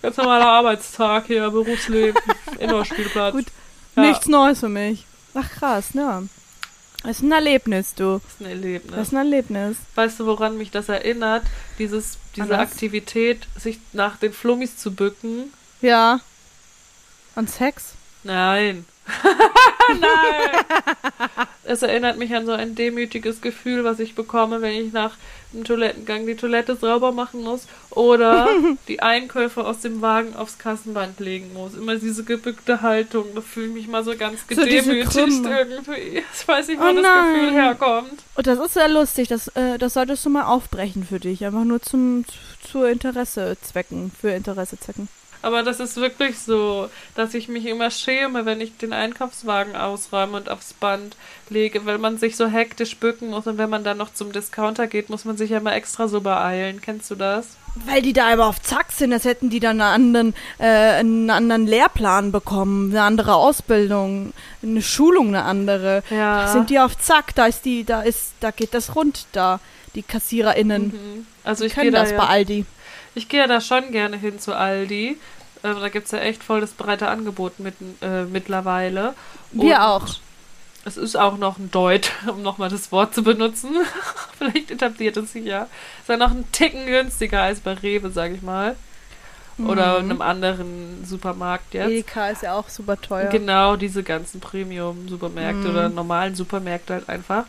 [0.00, 2.20] Ganz normaler Arbeitstag hier, Berufsleben,
[2.58, 3.34] Indoor-Spielplatz.
[3.34, 3.46] Gut.
[3.96, 4.02] Ja.
[4.02, 5.06] Nichts Neues für mich.
[5.34, 6.22] Ach krass, ja.
[7.02, 8.20] Das ist ein Erlebnis, du.
[8.22, 8.94] Das ist ein Erlebnis.
[8.94, 9.76] Das ist ein Erlebnis.
[9.94, 11.44] Weißt du, woran mich das erinnert?
[11.78, 12.58] Dieses, diese An was?
[12.58, 15.52] Aktivität, sich nach den Flummis zu bücken.
[15.80, 16.20] Ja.
[17.34, 17.92] Und Sex?
[18.24, 18.84] Nein.
[20.00, 20.64] Nein.
[21.64, 25.12] Es erinnert mich an so ein demütiges Gefühl, was ich bekomme, wenn ich nach
[25.52, 28.48] dem Toilettengang die Toilette sauber machen muss oder
[28.88, 31.74] die Einkäufe aus dem Wagen aufs Kassenband legen muss.
[31.74, 35.58] Immer diese gebückte Haltung, da fühle ich mich mal so ganz So gedemütigt Krümme.
[35.60, 36.22] irgendwie.
[36.34, 37.34] Ich weiß nicht, wo Oh das nein.
[37.34, 38.22] Gefühl herkommt.
[38.34, 39.28] Und das ist sehr lustig.
[39.28, 41.44] Das, äh, das solltest du mal aufbrechen für dich.
[41.44, 42.24] Einfach nur zum,
[42.70, 44.10] zur Interessezwecken.
[44.18, 45.08] Für Interessezwecken.
[45.40, 50.36] Aber das ist wirklich so, dass ich mich immer schäme, wenn ich den Einkaufswagen ausräume
[50.36, 51.16] und aufs Band
[51.48, 54.86] lege, weil man sich so hektisch bücken muss und wenn man dann noch zum Discounter
[54.86, 56.80] geht, muss man sich ja mal extra so beeilen.
[56.80, 57.56] Kennst du das?
[57.86, 61.30] Weil die da immer auf Zack sind, als hätten die dann einen anderen, äh, einen
[61.30, 64.32] anderen Lehrplan bekommen, eine andere Ausbildung,
[64.62, 66.02] eine Schulung, eine andere.
[66.10, 66.48] Ja.
[66.48, 69.60] Sind die auf Zack, da ist die, da ist, da geht das rund da,
[69.94, 70.86] die KassiererInnen.
[70.86, 71.26] Mhm.
[71.44, 72.66] Also ich können da das bei ja, Aldi.
[73.18, 75.18] Ich gehe ja da schon gerne hin zu Aldi.
[75.64, 79.14] Ähm, da gibt's ja echt voll das breite Angebot mit, äh, mittlerweile.
[79.52, 80.06] Wir Und auch.
[80.84, 83.70] Es ist auch noch ein Deut, um nochmal das Wort zu benutzen.
[84.38, 85.66] Vielleicht etabliert es sich ja.
[86.00, 88.76] Ist ja noch ein Ticken günstiger als bei Rewe, sag ich mal.
[89.58, 90.10] Oder Mhm.
[90.10, 91.90] einem anderen Supermarkt jetzt.
[91.90, 93.26] Edeka ist ja auch super teuer.
[93.28, 95.70] Genau, diese ganzen Premium-Supermärkte Mhm.
[95.70, 97.44] oder normalen Supermärkte halt einfach.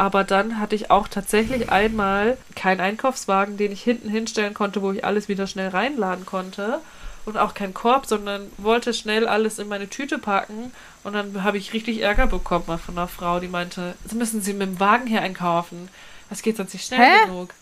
[0.00, 4.92] Aber dann hatte ich auch tatsächlich einmal keinen Einkaufswagen, den ich hinten hinstellen konnte, wo
[4.92, 6.80] ich alles wieder schnell reinladen konnte.
[7.26, 10.72] Und auch keinen Korb, sondern wollte schnell alles in meine Tüte packen.
[11.04, 14.54] Und dann habe ich richtig Ärger bekommen von einer Frau, die meinte, Sie müssen Sie
[14.54, 15.90] mit dem Wagen hier einkaufen.
[16.30, 17.26] Das geht sonst nicht schnell Hä?
[17.26, 17.52] genug.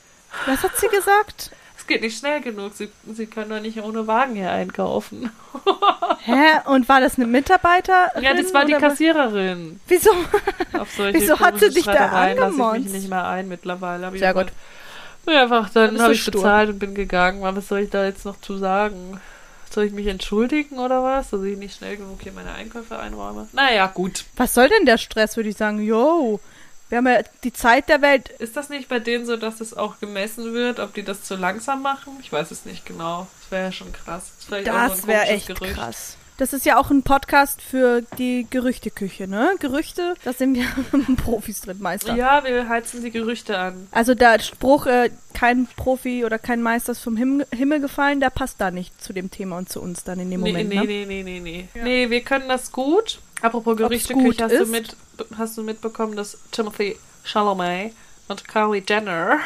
[0.46, 1.50] Was hat sie gesagt?
[1.88, 2.74] Es geht nicht schnell genug.
[2.74, 5.30] Sie, Sie können doch nicht ohne Wagen hier einkaufen.
[6.22, 6.60] Hä?
[6.66, 8.22] Und war das eine Mitarbeiterin?
[8.22, 9.80] Ja, das war die Kassiererin.
[9.88, 10.10] Wieso?
[11.12, 12.92] Wieso hat sie dich da lasse ich mich angemonst?
[12.92, 14.04] nicht mehr ein mittlerweile.
[14.04, 14.48] Hab ich Sehr gut.
[15.26, 16.32] Ja, einfach, dann habe ich stur.
[16.32, 17.40] bezahlt und bin gegangen.
[17.40, 19.18] Was soll ich da jetzt noch zu sagen?
[19.70, 21.30] Soll ich mich entschuldigen oder was?
[21.30, 23.48] Dass ich nicht schnell genug hier meine Einkäufe einräume?
[23.54, 24.26] Naja, gut.
[24.36, 25.80] Was soll denn der Stress, würde ich sagen?
[25.82, 26.38] Yo,
[26.88, 28.28] wir haben ja die Zeit der Welt.
[28.38, 31.36] Ist das nicht bei denen so, dass es auch gemessen wird, ob die das zu
[31.36, 32.12] langsam machen?
[32.22, 33.26] Ich weiß es nicht genau.
[33.42, 34.32] Das wäre ja schon krass.
[34.48, 35.74] Das, Das wäre komisches echt Gerücht.
[35.74, 36.16] krass.
[36.38, 39.56] Das ist ja auch ein Podcast für die Gerüchteküche, ne?
[39.58, 40.66] Gerüchte, da sind wir
[41.16, 42.14] Profis drin, Meister.
[42.14, 43.88] Ja, wir heizen die Gerüchte an.
[43.90, 48.30] Also der Spruch, äh, kein Profi oder kein Meister ist vom Him Himmel gefallen, der
[48.30, 50.76] passt da nicht zu dem Thema und zu uns dann in dem Nee, Moment, nee,
[50.76, 50.86] ne?
[50.86, 51.68] nee, nee, nee, nee.
[51.82, 53.18] Nee, wir können das gut.
[53.42, 54.96] Apropos Gerüchteküche, hast du, mit,
[55.36, 57.92] hast du mitbekommen, dass Timothy Chalamet
[58.28, 59.38] und Kylie Jenner,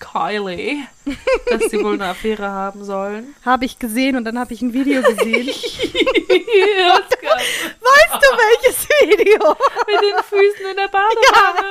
[0.00, 0.78] Kylie,
[1.50, 3.34] dass sie wohl eine Affäre haben sollen?
[3.44, 5.46] Habe ich gesehen und dann habe ich ein Video gesehen.
[5.46, 9.56] ja, weißt du welches Video?
[9.86, 11.68] mit den Füßen in der Badewanne.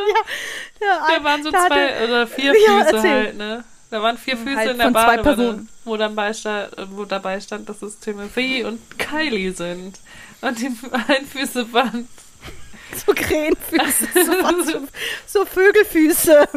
[0.81, 3.11] Ja, Da waren so da hatte- zwei oder vier Ja, Füße erzähl.
[3.11, 3.63] halt, ne?
[3.91, 7.81] Da waren vier Füße Halt in der Badewanne, wo, dann beista- wo dabei stand, dass
[7.81, 9.97] es Timothy und Kylie sind.
[10.41, 12.07] Und die Füße waren
[13.05, 14.79] So Krähenfüße, so, so,
[15.27, 16.47] so Vögelfüße.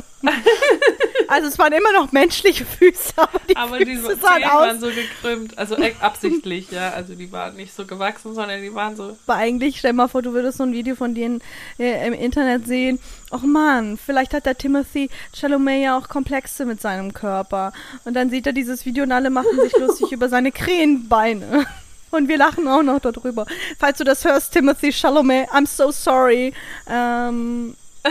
[1.28, 4.76] Also es waren immer noch menschliche Füße, aber die Aber die Füße Zehen sahen waren
[4.76, 4.80] aus.
[4.80, 6.91] so gekrümmt, also absichtlich, ja.
[6.91, 9.16] Also die waren nicht so gewachsen, sondern die waren so.
[9.26, 11.43] Aber eigentlich, stell mal vor, du würdest so ein Video von denen
[11.78, 12.99] äh, im Internet sehen.
[13.30, 17.72] Och man, vielleicht hat der Timothy Chalamet ja auch Komplexe mit seinem Körper.
[18.05, 21.66] Und dann sieht er dieses Video und alle machen sich lustig über seine Krähenbeine.
[22.12, 23.46] Und wir lachen auch noch darüber.
[23.78, 26.52] Falls du das hörst, Timothy Chalamet, I'm so sorry.
[26.88, 28.10] Ähm, ich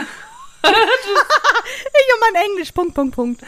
[0.64, 3.42] und mein Englisch, Punkt, Punkt, Punkt.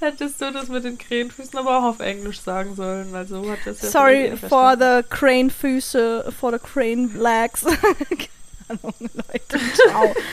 [0.00, 3.58] Hättest du das mit den Krähenfüßen aber auch auf Englisch sagen sollen, weil so hat
[3.64, 7.64] das ja Sorry for the crane Füße, for the crane legs.
[7.64, 9.60] Keine Ahnung, Leute.
[9.74, 10.14] Ciao.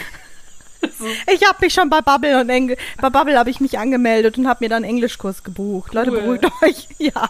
[1.32, 4.47] Ich habe mich schon bei Bubble und Engl bei Bubble habe ich mich angemeldet und
[4.47, 5.93] habe mir dann einen Englischkurs gebucht.
[5.93, 6.22] Leute, Cool.
[6.39, 6.88] beruhigt euch.
[6.97, 7.30] Ja.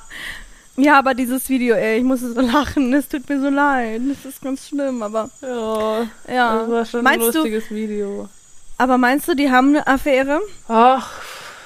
[0.84, 2.93] Ja, aber dieses Video, ey, ich muss so lachen.
[2.93, 4.01] Es tut mir so leid.
[4.09, 6.59] Das ist ganz schlimm, aber Ja, ja.
[6.59, 8.29] das war schon meinst ein du, lustiges Video.
[8.77, 10.39] aber meinst du, die haben eine Affäre?
[10.67, 11.11] Ach,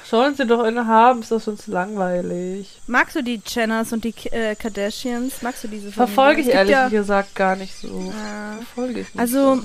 [0.09, 2.82] sollen sie doch eine haben, ist das uns langweilig.
[2.88, 5.41] Magst du die Jenners und die äh, Kardashians?
[5.41, 6.47] Magst du diese Verfolge ich?
[6.47, 7.88] Es ehrlich ja, gesagt gar nicht so.
[7.88, 9.55] äh, Verfolge ich nicht Also,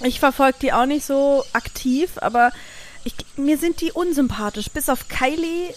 [0.00, 0.06] so.
[0.06, 2.52] ich verfolge die auch nicht so aktiv, aber
[3.04, 4.70] ich, mir sind die unsympathisch.
[4.70, 5.74] Bis auf Kylie,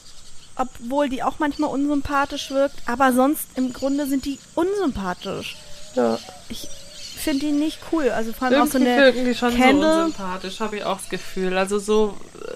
[0.59, 2.75] obwohl die auch manchmal unsympathisch wirkt.
[2.85, 5.57] Aber sonst im Grunde sind die unsympathisch.
[5.95, 6.19] Ja.
[6.49, 6.67] Ich
[7.17, 8.09] finde die nicht cool.
[8.11, 9.93] Also vor allem auch so Irgendwie eine wirken die schon Kendall.
[9.93, 11.57] so unsympathisch, habe ich auch das Gefühl.
[11.57, 12.15] Also so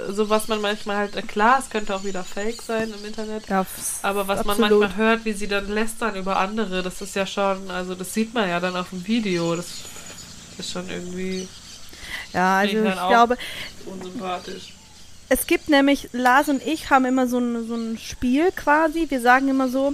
[0.10, 3.48] so was man manchmal halt, äh, klar, es könnte auch wieder Fake sein im Internet.
[3.48, 3.66] Ja,
[4.02, 4.80] Aber was man absolut.
[4.82, 8.34] manchmal hört, wie sie dann lästern über andere, das ist ja schon, also das sieht
[8.34, 9.56] man ja dann auf dem Video.
[9.56, 9.66] Das
[10.58, 11.48] ist schon irgendwie
[12.34, 13.10] Ja, also ich ich auch.
[13.10, 13.38] glaube,
[13.86, 14.74] unsympathisch.
[15.34, 19.10] Es gibt nämlich, Lars und ich haben immer so ein, so ein Spiel quasi.
[19.10, 19.94] Wir sagen immer so,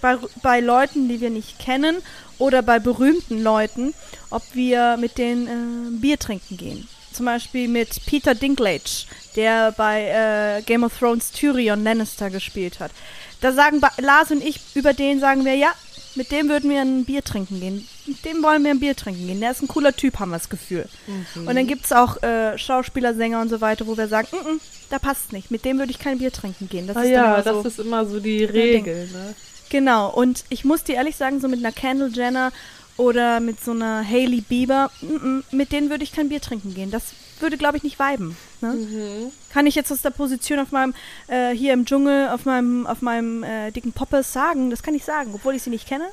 [0.00, 1.96] bei, bei Leuten, die wir nicht kennen
[2.38, 3.94] oder bei berühmten Leuten,
[4.30, 6.88] ob wir mit denen äh, Bier trinken gehen.
[7.12, 12.92] Zum Beispiel mit Peter Dinklage, der bei äh, Game of Thrones Tyrion Lannister gespielt hat.
[13.40, 15.72] Da sagen Lars und ich, über den sagen wir, ja,
[16.14, 17.88] mit dem würden wir ein Bier trinken gehen.
[18.06, 19.40] Mit dem wollen wir ein Bier trinken gehen.
[19.40, 20.88] Der ist ein cooler Typ, haben wir das Gefühl.
[21.34, 24.54] Und dann gibt es auch äh, Schauspieler, Sänger und so weiter, wo wir sagen, "Mm,
[24.54, 25.50] mm, da passt nicht.
[25.50, 26.86] Mit dem würde ich kein Bier trinken gehen.
[26.86, 27.68] Das Ah ist ja, immer das so.
[27.68, 28.44] ist immer so die.
[28.44, 29.34] Regel, ne?
[29.70, 32.52] Genau, und ich muss dir ehrlich sagen, so mit einer Kendall Jenner
[32.96, 36.72] oder mit so einer Hailey Bieber, mm, mm, mit denen würde ich kein Bier trinken
[36.74, 36.90] gehen.
[36.90, 37.04] Das
[37.40, 38.36] würde, glaube ich, nicht viben.
[38.62, 38.72] Ne?
[38.72, 39.32] Mhm.
[39.52, 40.94] Kann ich jetzt aus der Position auf meinem,
[41.28, 44.70] äh, hier im Dschungel, auf meinem, auf meinem äh, dicken Poppes sagen?
[44.70, 46.06] Das kann ich sagen, obwohl ich sie nicht kenne.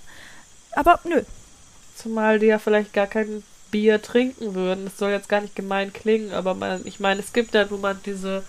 [0.74, 1.22] Aber nö.
[1.96, 4.86] Zumal die ja vielleicht gar kein Bier trinken würden.
[4.86, 7.82] Das soll jetzt gar nicht gemein klingen, aber man, ich meine, es gibt ja nun
[7.82, 8.44] mal diese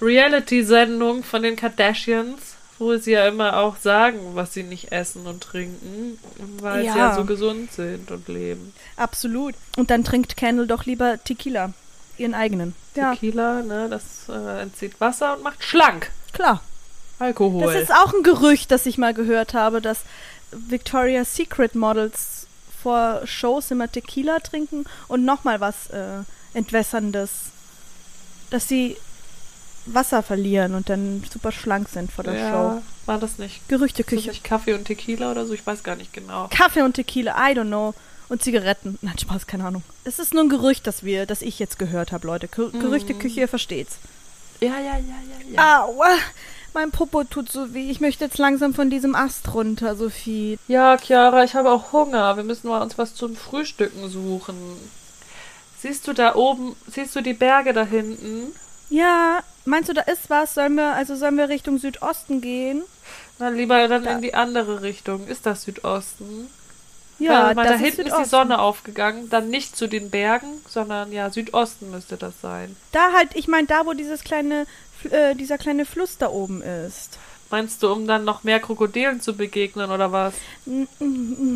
[0.00, 5.42] Reality-Sendung von den Kardashians, wo sie ja immer auch sagen, was sie nicht essen und
[5.42, 6.18] trinken,
[6.60, 6.96] weil sie Ja.
[6.96, 8.72] ja so gesund sind und leben.
[8.96, 9.54] Absolut.
[9.76, 11.72] Und dann trinkt Kendall doch lieber Tequila.
[12.18, 12.74] Ihren eigenen.
[12.94, 16.10] Ja, Tequila, ne, das äh, entzieht Wasser und macht schlank.
[16.32, 16.62] klar.
[17.18, 17.62] Alkohol.
[17.72, 20.00] Das ist auch ein Gerücht, das ich mal gehört habe, dass
[20.50, 22.35] Victoria's Secret Models
[22.86, 26.20] vor Shows immer Tequila trinken und nochmal was äh,
[26.54, 27.30] Entwässerndes.
[28.50, 28.96] Dass sie
[29.86, 32.82] Wasser verlieren und dann super schlank sind vor der ja, Show.
[33.06, 33.68] war das nicht?
[33.68, 34.28] Gerüchteküche.
[34.28, 35.52] nicht Kaffee und Tequila oder so?
[35.52, 36.46] Ich weiß gar nicht genau.
[36.50, 37.92] Kaffee und Tequila, I don't know.
[38.28, 39.00] Und Zigaretten.
[39.02, 39.82] Nein, Spaß, keine Ahnung.
[40.04, 42.46] Es ist nur ein Gerücht, das wir, das ich jetzt gehört habe, Leute.
[42.46, 43.98] Ger Gerüchteküche, ihr versteht's.
[44.60, 45.84] Ja, ja, ja, ja, ja.
[45.84, 46.18] Aua!
[46.76, 47.90] Mein Popo tut so weh.
[47.90, 50.58] Ich möchte jetzt langsam von diesem Ast runter, Sophie.
[50.68, 52.36] Ja, Chiara, ich habe auch Hunger.
[52.36, 54.54] Wir müssen mal uns was zum Frühstücken suchen.
[55.80, 58.54] Siehst du da oben, siehst du die Berge da hinten?
[58.90, 60.52] Ja, meinst du, da ist was?
[60.52, 62.82] Sollen wir, also sollen wir Richtung Südosten gehen?
[63.38, 65.26] Dann lieber dann Da- in die andere Richtung.
[65.28, 66.50] Ist das Südosten?
[67.18, 68.24] Ja, das da ist hinten ist die Südosten.
[68.26, 69.30] Sonne aufgegangen.
[69.30, 72.76] Dann nicht zu den Bergen, sondern ja, Südosten müsste das sein.
[72.92, 74.66] Da halt, ich meine, da, wo dieses kleine,
[75.12, 77.18] äh, dieser kleine Fluss da oben ist.
[77.48, 80.34] Meinst du, um dann noch mehr Krokodilen zu begegnen oder was?
[80.66, 80.88] N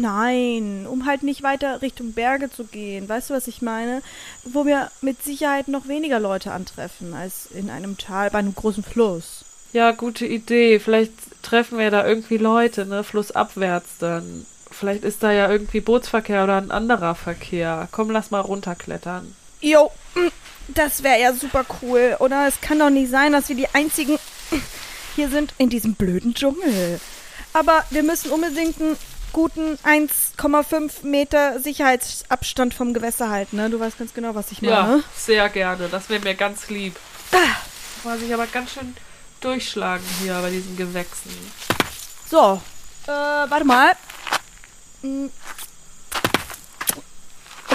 [0.00, 3.08] nein, um halt nicht weiter Richtung Berge zu gehen.
[3.08, 4.02] Weißt du, was ich meine?
[4.44, 8.84] Wo wir mit Sicherheit noch weniger Leute antreffen als in einem Tal bei einem großen
[8.84, 9.44] Fluss.
[9.72, 10.78] Ja, gute Idee.
[10.78, 13.02] Vielleicht treffen wir da irgendwie Leute, ne?
[13.02, 14.46] Flussabwärts dann.
[14.70, 17.88] Vielleicht ist da ja irgendwie Bootsverkehr oder ein anderer Verkehr.
[17.90, 19.34] Komm, lass mal runterklettern.
[19.60, 19.90] Jo,
[20.74, 22.16] das wäre ja super cool.
[22.18, 24.18] Oder es kann doch nicht sein, dass wir die einzigen
[25.16, 27.00] hier sind in diesem blöden Dschungel.
[27.52, 28.96] Aber wir müssen unbedingt einen
[29.32, 33.56] guten 1,5 Meter Sicherheitsabstand vom Gewässer halten.
[33.56, 33.70] Ne?
[33.70, 34.74] Du weißt ganz genau, was ich meine.
[34.74, 35.88] Ja, sehr gerne.
[35.88, 36.96] Das wäre mir ganz lieb.
[38.04, 38.96] Muss ich aber ganz schön
[39.40, 41.30] durchschlagen hier bei diesen Gewächsen.
[42.30, 42.60] So,
[43.06, 43.92] äh, warte mal.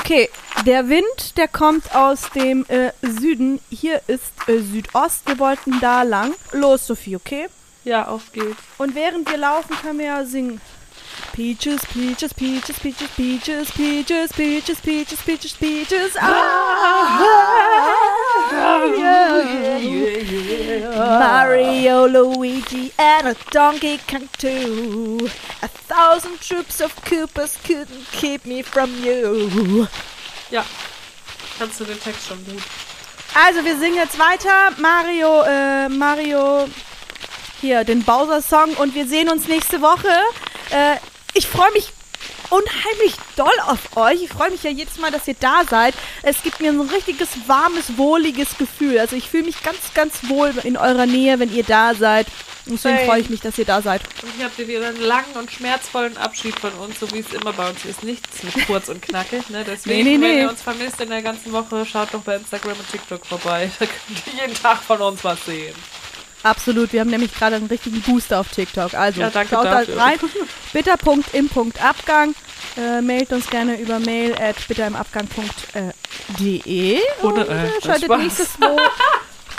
[0.05, 0.29] Okay,
[0.67, 3.59] der Wind, der kommt aus dem äh, Süden.
[3.71, 5.27] Hier ist äh, Südost.
[5.27, 6.35] Wir wollten da lang.
[6.51, 7.47] Los, Sophie, okay?
[7.85, 8.61] Ja, auf geht's.
[8.77, 10.61] Und während wir laufen, können wir ja singen.
[11.33, 16.17] Peaches, Peaches, Peaches, Peaches, Peaches, Peaches, Peaches, Peaches, Peaches, Peaches.
[16.21, 17.19] Ah,
[18.51, 21.19] yeah, yeah.
[21.19, 25.29] Mario, Luigi, and a Donkey Kong too.
[25.61, 29.87] A thousand troops of Koopas couldn't keep me from you.
[30.51, 30.63] Ja.
[31.57, 32.61] Kannst du den Text schon gut.
[33.33, 34.71] Also, wir singen jetzt weiter.
[34.77, 36.67] Mario, äh, Mario,
[37.61, 40.09] hier, den Bowser-Song und wir sehen uns nächste Woche.
[40.69, 40.97] Äh,
[41.33, 41.94] ich freue mich
[42.49, 44.21] unheimlich doll auf euch.
[44.23, 45.93] Ich freue mich ja jedes Mal, dass ihr da seid.
[46.23, 48.99] Es gibt mir ein richtiges, warmes, wohliges Gefühl.
[48.99, 52.27] Also ich fühle mich ganz, ganz wohl in eurer Nähe, wenn ihr da seid.
[52.67, 53.05] Und Deswegen Hey.
[53.05, 54.01] freue ich mich, dass ihr da seid.
[54.23, 57.31] Und hier habt ihr wieder einen langen und schmerzvollen Abschied von uns, so wie es
[57.31, 58.01] immer bei uns ist.
[58.01, 59.63] Nichts mit kurz und knackig, ne?
[59.63, 60.41] Deswegen, Nee, nee, wenn nee.
[60.41, 63.69] ihr uns vermisst in der ganzen Woche, schaut doch bei Instagram und TikTok vorbei.
[63.79, 65.75] Da könnt ihr jeden Tag von uns was sehen.
[66.45, 68.93] Absolut, wir haben nämlich gerade einen richtigen Booster auf TikTok.
[68.93, 69.95] Also Ja, danke schaut dafür.
[69.95, 70.19] da rein.
[70.73, 72.35] Bitter.im.abgang.
[72.77, 78.21] Äh, mailt uns gerne über mail at bitterimabgang.de Ohne, und äh, äh, schaltet Spaß.
[78.21, 78.77] nächstes Wo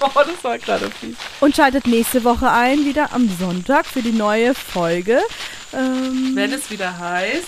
[0.00, 1.16] Oh, das war gerade fies.
[1.40, 5.20] und schaltet nächste Woche ein, wieder am Sonntag für die neue Folge.
[5.72, 7.46] Ähm, Wenn es wieder heißt,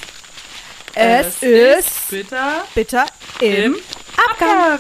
[0.95, 3.05] es, ist bitter bitter
[3.41, 3.77] im im
[4.31, 4.79] Abgang.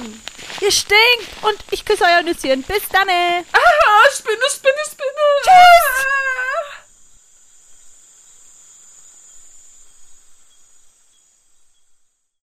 [0.61, 1.43] Ihr stinkt.
[1.43, 2.63] Und ich küsse euer Nüsschen.
[2.63, 3.09] Bis dann.
[3.09, 5.27] Ah, Spinne, Spinne, Spinne.
[5.43, 6.78] Tschüss.